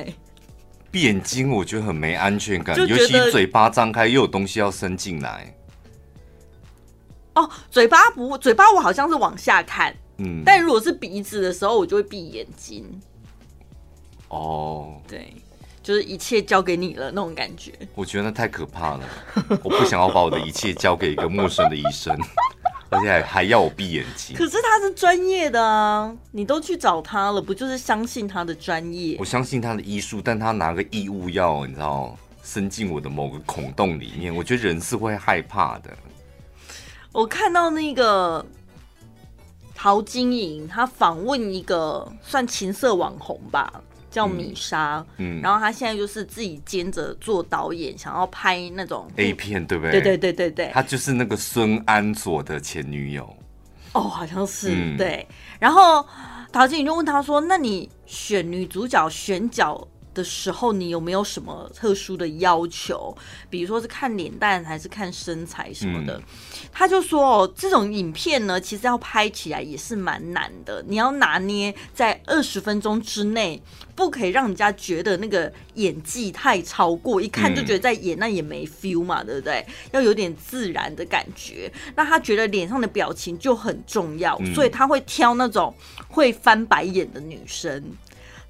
[0.92, 5.56] 闭眼睛我觉得很没安全感，尤其嘴巴张开又有东西要伸进来。
[7.36, 9.96] 哦，嘴巴不，嘴巴我好像是往下看。
[10.20, 12.86] 嗯，但如果是鼻子的时候，我就会闭眼睛。
[14.28, 15.34] 哦，对，
[15.82, 17.74] 就是一切交给你了那种感觉。
[17.95, 19.03] 我觉得那太可怕了，
[19.63, 22.15] 我不想要把我的一切交给一个陌生的医生，
[22.91, 24.36] 而且还还要我闭眼睛。
[24.38, 29.17] 可是他是专业的啊，你都去找他了，不就是相信他的专业？
[29.20, 35.89] 我相信他的医术，但他拿个异物药，你知道，伸进我的某个孔洞里面，我觉得人是会害怕的。
[37.11, 38.45] 我看到那个。
[39.82, 43.72] 陶晶莹，她访问一个算情色网红吧，
[44.12, 49.92] 叫米莎，嗯，嗯，然后她现在就是自己兼着做导演，想要拍那种 A 片，对不对？
[49.92, 53.34] 对对对对对，她就是那个孙安佐的前女友。
[53.94, 55.26] 哦，好像是、嗯、对。
[55.62, 56.06] 然后
[56.52, 63.16] 陶晶莹就问她说：“那你选女主角选角？”的时候，你有没有什么特殊的要求？
[63.49, 66.18] 比如说是看脸蛋还是看身材什么的？
[66.18, 66.24] 嗯、
[66.72, 70.84] 他就说哦，这种影片呢，其实要拍起来也是蛮难的。
[70.88, 73.62] 你要拿捏在二十分钟之内，
[73.95, 79.66] 不可以让人家觉得那个演技太超过，一看就觉得在演，那也没 feel 嘛，对不对？
[79.91, 81.72] 要有点自然的感觉。
[81.95, 85.74] 那他觉得脸上的表情就很重要，嗯、所以他会挑那种
[86.07, 87.84] 会翻白眼的女生。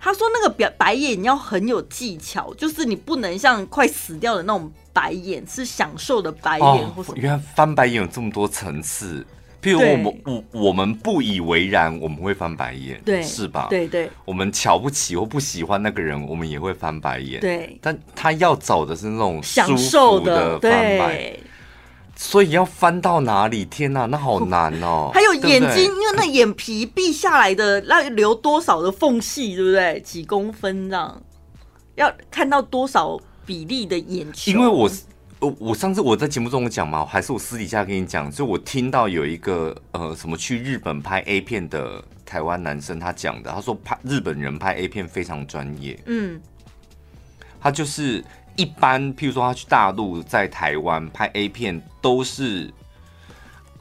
[0.02, 7.18] 他说：“那个表白眼你要很有技巧，就是你不能像快死掉的那种白眼，是享受的白眼或什么。
[7.18, 9.26] 原来翻白眼有这么多层次，
[9.62, 13.68] 譬如我们我我们不以为然，我们会翻白眼，对，是吧？
[13.70, 17.41] 对对，我们瞧不起或不喜欢那个人，我们也会翻白眼。
[17.41, 21.34] 对，但他要找的是那种享受的翻白。”
[22.22, 23.63] 所以要翻到哪里？
[23.63, 25.09] 天哪，那好 难哦！
[25.13, 30.01] 还有眼睛，因为那眼皮闭下来的，那留多少的缝隙，对不对？
[30.01, 31.22] 几公分这样，
[31.95, 34.51] 要看到多少比例的眼球？
[34.51, 34.91] 因为我，
[35.39, 46.41] 我我上次我在节目中讲嘛，还是我私底下跟你讲，就我听到有一个呃什么去日本拍 A 片的台湾男生他讲的，他说拍日本人拍 A 片非常专业，嗯，
[47.61, 48.22] 他就是。
[48.60, 52.70] 一般，譬如说他去大陆，在台湾拍 A 片，都是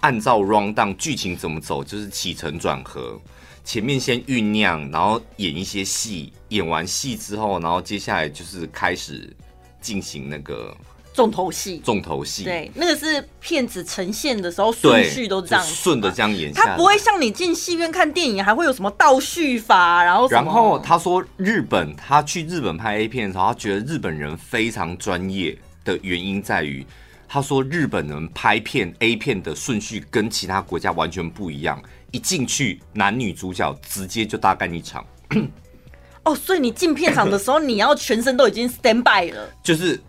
[0.01, 3.21] 按照 rundown 剧情怎么走，就是起承转合，
[3.65, 9.37] 前面先酝酿，然后演一些戏，演完戏之后，然后接下来就是开始
[9.81, 10.77] 进行那个。
[11.19, 16.63] 重头戏，重头戏，对，那个是片子呈现的时候顺序都这样，顺着这样演下。
[16.63, 20.29] 他不会像你进戏院看电影，还会有什么倒叙法，然后。
[20.29, 26.87] 然后他说，日本他去日本拍 A 片的时候，他觉得日本人非常专业的原因在于，
[27.27, 35.05] 他说日本人拍片 A 片的顺序跟其他国家完全不一样，一进去男女主角直接就大干一场。
[36.23, 40.01] 哦，所以你进片场的时候， 你要全身都已经 stand by 了，就是。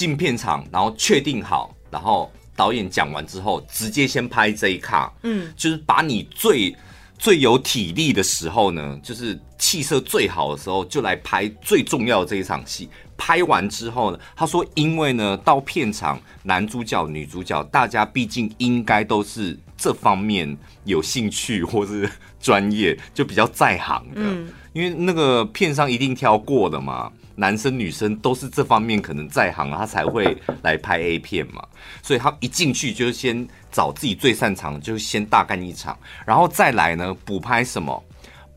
[0.00, 6.74] 进片场，然后确定好，然后导演讲完之后，直接先拍这一卡，嗯，就是把你最
[7.18, 12.88] 最有体力的时候呢，就是气色最好的时候，就来拍最重要的这一场戏。
[13.18, 27.12] 拍完之后呢，他说，因为呢，到片场男主角、女主角，大家毕竟应该都是这方面有兴趣或是专业，就比较在行的，嗯，因为那个片商一定挑过的嘛。
[27.40, 31.66] 男生女生都是这方面可能在行，他才会来拍 A 片嘛。
[32.02, 38.04] 所以他一进去就先找自己最擅长的，就先大干一场，然后再来呢补拍什么？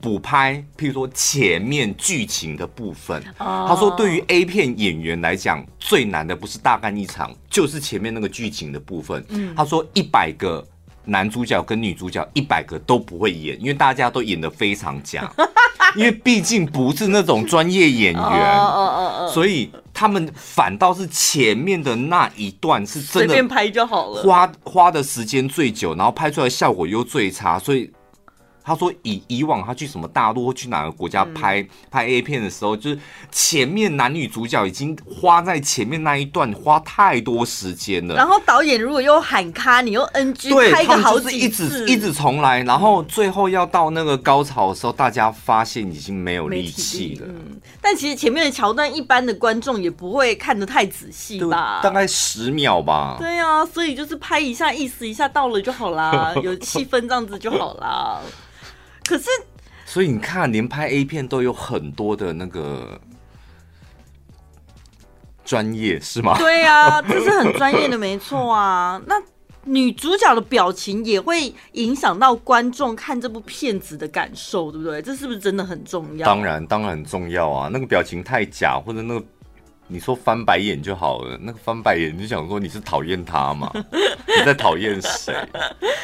[0.01, 3.23] 补拍，譬如说前面剧情的部分。
[3.37, 9.25] 他说，对于 A 片演员来讲，最难的不是大干一场，就是前面那个剧情的部分。
[9.55, 10.61] 他说一百个
[11.05, 15.31] 男主角跟女主角一百个都不会演，因为大家都演的非常假。
[15.95, 18.59] 因为毕竟不是那种专业演员，
[19.31, 27.91] 所以他们反倒是前面的那一段是真的，随便拍就好了，花花的时间最久，然后拍出来效果又最差，所以。
[28.63, 32.99] 他说以以往他去什么大陆或去哪个国家拍、嗯、拍 A 片的时候，就是
[33.31, 38.15] 前面男女主角已经花在前面那一段花太多时间了。
[38.15, 47.27] 然后导演如果又喊卡，你又 NG，对，拍个好几次，一直一直重来，然后最后要到那个高潮的时候，大家发现已经没有力气了。
[47.27, 51.81] 嗯，但其实前面的桥段，一般的观众也不会看得太仔细吧？
[51.83, 53.17] 大概十秒吧。
[53.19, 58.21] 对啊，所以就是拍一下，意思一下到了就好啦， 有气氛这样子就好啦。
[59.05, 59.29] 可是，
[59.85, 62.99] 所以你看，连拍 A 片都有很多的那个
[65.43, 66.37] 专业，是吗？
[66.37, 69.01] 对呀、啊，这是很专业的，没错啊。
[69.07, 69.15] 那
[69.65, 75.01] 女主角的表情也会影响到观众看这部片子的感受，对不对？
[75.01, 76.25] 这是不是真的很重要？
[76.25, 77.69] 当然，当然很重要啊。
[77.71, 79.25] 那个表情太假，或者那个。
[79.87, 83.71] 你说翻白眼就好了，那个翻白眼你就想说你是讨厌他嘛？
[84.25, 85.35] 你在讨厌谁？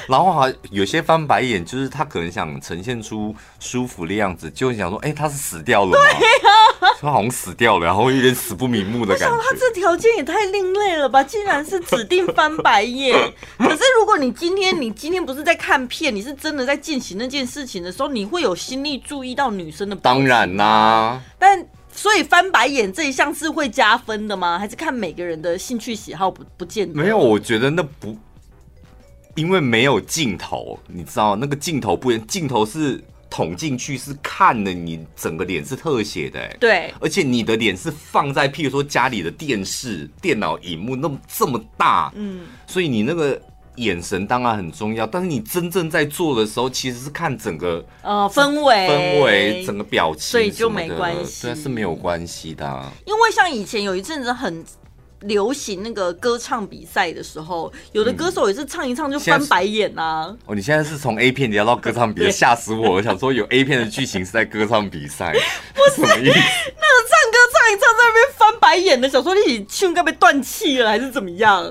[0.07, 5.97] 然后还有些翻白眼，就是他可能想呈现出舒服的样子，就想说，哎、欸，他是死掉了吗？
[5.97, 9.37] 对呀、啊，他好像死掉了，然后有点死不瞑目的感觉。
[9.37, 11.23] 他这条件也太另类了吧？
[11.23, 13.15] 竟然是指定翻白眼。
[13.57, 19.95] 可是如果你今天你今天不是在看片，你是真的在进行那件事情的时候，你会有心力注意到女生的。
[19.95, 21.65] 当然啦、啊，但。
[21.99, 24.57] 所以翻白眼这一项是会加分的吗？
[24.57, 26.93] 还是看每个人的兴趣喜好不不见得？
[26.93, 28.17] 没有，我觉得那不，
[29.35, 43.37] 因为没有镜头，你知道那个镜头不，镜头是捅进去是看的，你整个脸是特写的，对，而且你的脸是放在譬如说家里的电视、电脑荧幕那么这么大，嗯，所以你那个。
[43.79, 52.91] 眼神当然很重要，但是你真正在做的时候，其实是看整个呃氛围、氛围、整个表情，所以就没关系，对，是没有关系的、啊。
[53.05, 54.63] 因为像以前有一阵子很。
[55.23, 60.35] 流行那个歌唱比赛的时候，有的歌手也是唱一唱就翻白眼呐、啊。
[60.45, 62.93] 哦，你现在是从 A 片聊到歌唱比赛，吓死我！
[62.93, 65.33] 我想说有 A 片的剧情是在歌唱比赛，
[65.75, 66.01] 不是？
[66.03, 71.69] 那个唱歌唱一唱在那边翻白眼的，想说你胸该被断气了还是怎么样？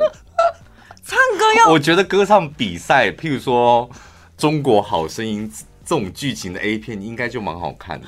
[1.08, 1.70] 唱歌要……
[1.72, 3.88] 我觉得歌唱比赛，譬如说
[4.36, 5.50] 《中国好声音》
[5.82, 8.06] 这种剧情的 A 片，应该就蛮好看的。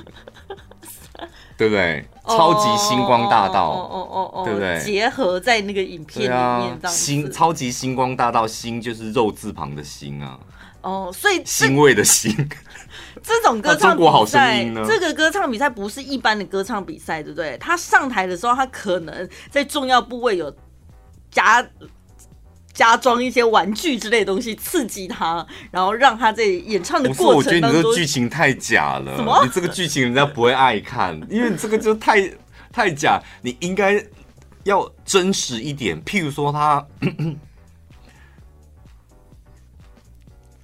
[1.56, 2.06] 对不对？
[2.26, 4.80] 超级星光大道，哦哦哦，对不对？
[4.82, 10.38] 结合在那个影片里面，星超级星光大道，星就是肉字旁的星啊。
[10.80, 12.34] 哦，所以欣慰的欣。
[13.22, 17.58] 这种歌唱比赛，这个歌唱比赛不是一般的歌唱比赛，对不对？
[17.58, 20.54] 他上台的时候，他可能在重要部位有
[21.30, 21.66] 加。
[22.72, 27.80] 加装一些玩具之类的东西刺激他，然后让他在演唱的过程当中。
[27.80, 29.44] 我觉得你这个剧情太假了，什么？
[29.44, 32.30] 你这个剧情人家不会爱看，因为你这个就太
[32.72, 33.20] 太假。
[33.42, 34.02] 你应该
[34.64, 36.86] 要真实一点，譬如说他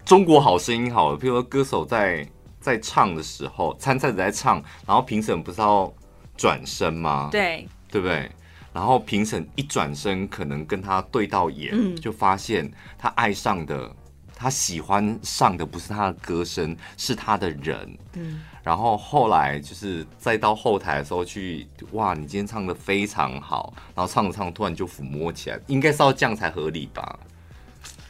[0.05, 2.27] 中国好声音好了，譬如说歌手在
[2.61, 5.93] 在唱的时候，参赛者在唱，然后评审不是要
[6.37, 7.29] 转身吗？
[7.33, 8.31] 对，对不对？
[8.77, 13.91] 然后评审一转身，可能跟他对到眼，嗯、就发现他爱上的、
[14.35, 17.99] 他喜欢上的不是他的歌声，是他的人。
[18.13, 27.19] 嗯、然后后来就是再到后台的时候去，哇，你今天唱的非常好，然后唱着唱着突然就抚摸起来，应该是要这样才合理吧？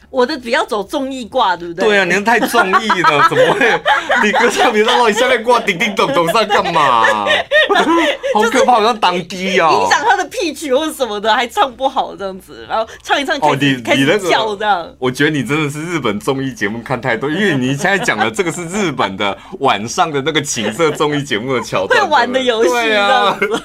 [0.09, 1.85] 我的比较走综艺挂，对不对？
[1.85, 3.81] 对啊，你太综艺了， 怎么会？
[4.23, 7.05] 你歌唱比赛，你下面挂叮叮咚咚在干嘛？
[8.33, 9.69] 好可怕，好像当机啊！
[9.71, 14.87] 影响他的 pitch 或者什么的，还唱不好这样子，然后唱一唱开始，哦，你开始叫这样。
[14.99, 23.61] 我觉得你真的是日本综艺节目看太多，因为你现在讲的这个是日本的晚上的那个情色综艺节目的桥段，会玩的游戏这样子。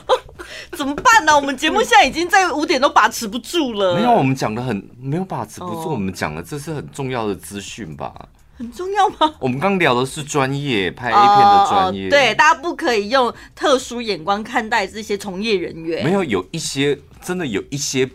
[0.72, 1.34] 怎么办呢？
[1.34, 3.96] 我们节目现在已经在五点都把持不住了。
[3.96, 5.90] 没有，我们讲的很没有把持不住。
[5.90, 8.12] 我们讲的这是很重要的资讯吧？
[8.59, 9.34] 很重要吗？
[9.40, 16.05] 我们刚聊的是专业拍 A 片的专业，对，大家不可以用特殊眼光看待这些从业人员。
[16.05, 18.09] 没有，有一些真的有一些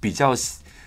[0.00, 0.32] 比较，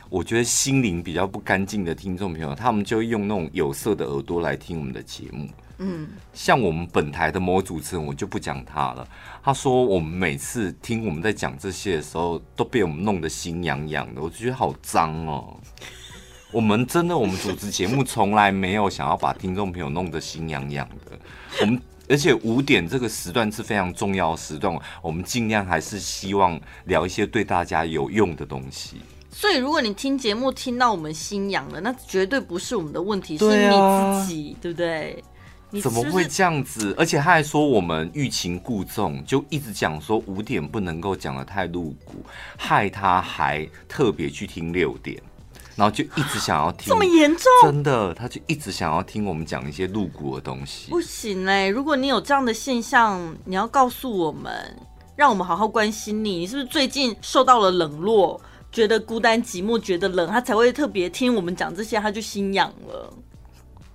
[0.10, 5.50] 我觉得心灵比较不干净的听众朋友，他们就用那种有色的耳朵来听我们的节目。
[5.84, 9.08] 嗯，像我们本台的某主持人，我就不讲他了。
[9.44, 15.58] 他说我们每次听我们在讲这些的时候，都被我们弄得心痒痒的，我就觉得好脏哦。
[16.52, 21.18] 我们真的，我们主持节目从来没有想要把听众朋友弄得心痒痒的。
[21.62, 28.98] 我们而且五点这个时段是非常重要的时段，我们尽量还是希望聊一些对大家有用的东西。
[29.32, 33.76] 所以，如果你听节目听到我们心痒了，那绝对不是我们的问题，是你
[34.22, 35.24] 自己，对不对？
[35.82, 36.94] 怎么会这样子？
[36.98, 42.24] 而且他还说我们欲擒故纵，就一直讲说五点不能够讲的太露骨，
[42.58, 45.22] 害他还特别去听六点，
[45.76, 46.90] 然后就一直想要听。
[46.90, 47.46] 这么严重？
[47.64, 50.92] 真的，他就一直想要听我们讲一些露骨的东西。
[50.92, 51.68] 不行嘞！
[51.70, 54.52] 如果你有这样的现象，你要告诉我们，
[55.16, 56.40] 让我们好好关心你。
[56.40, 58.40] 你是不是最近受到了冷落，
[58.72, 63.14] 觉得孤单寂寞，觉得冷，他才会特别听我们讲这些，他就心痒了。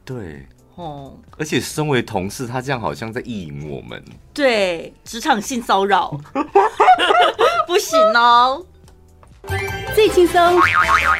[0.04, 0.46] 对。
[0.78, 1.12] 哦。
[1.36, 4.02] 而且身为同事，他这样好像在意淫我们。
[4.32, 6.18] 对，职场性骚扰，
[7.66, 8.64] 不行哦。
[9.94, 10.60] 最轻松、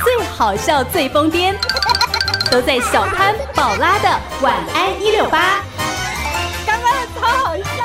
[0.05, 1.55] 最好笑、最疯癫，
[2.51, 4.09] 都在小潘宝拉的
[4.43, 5.63] 晚安一六八。
[6.67, 7.78] 刚刚超好笑。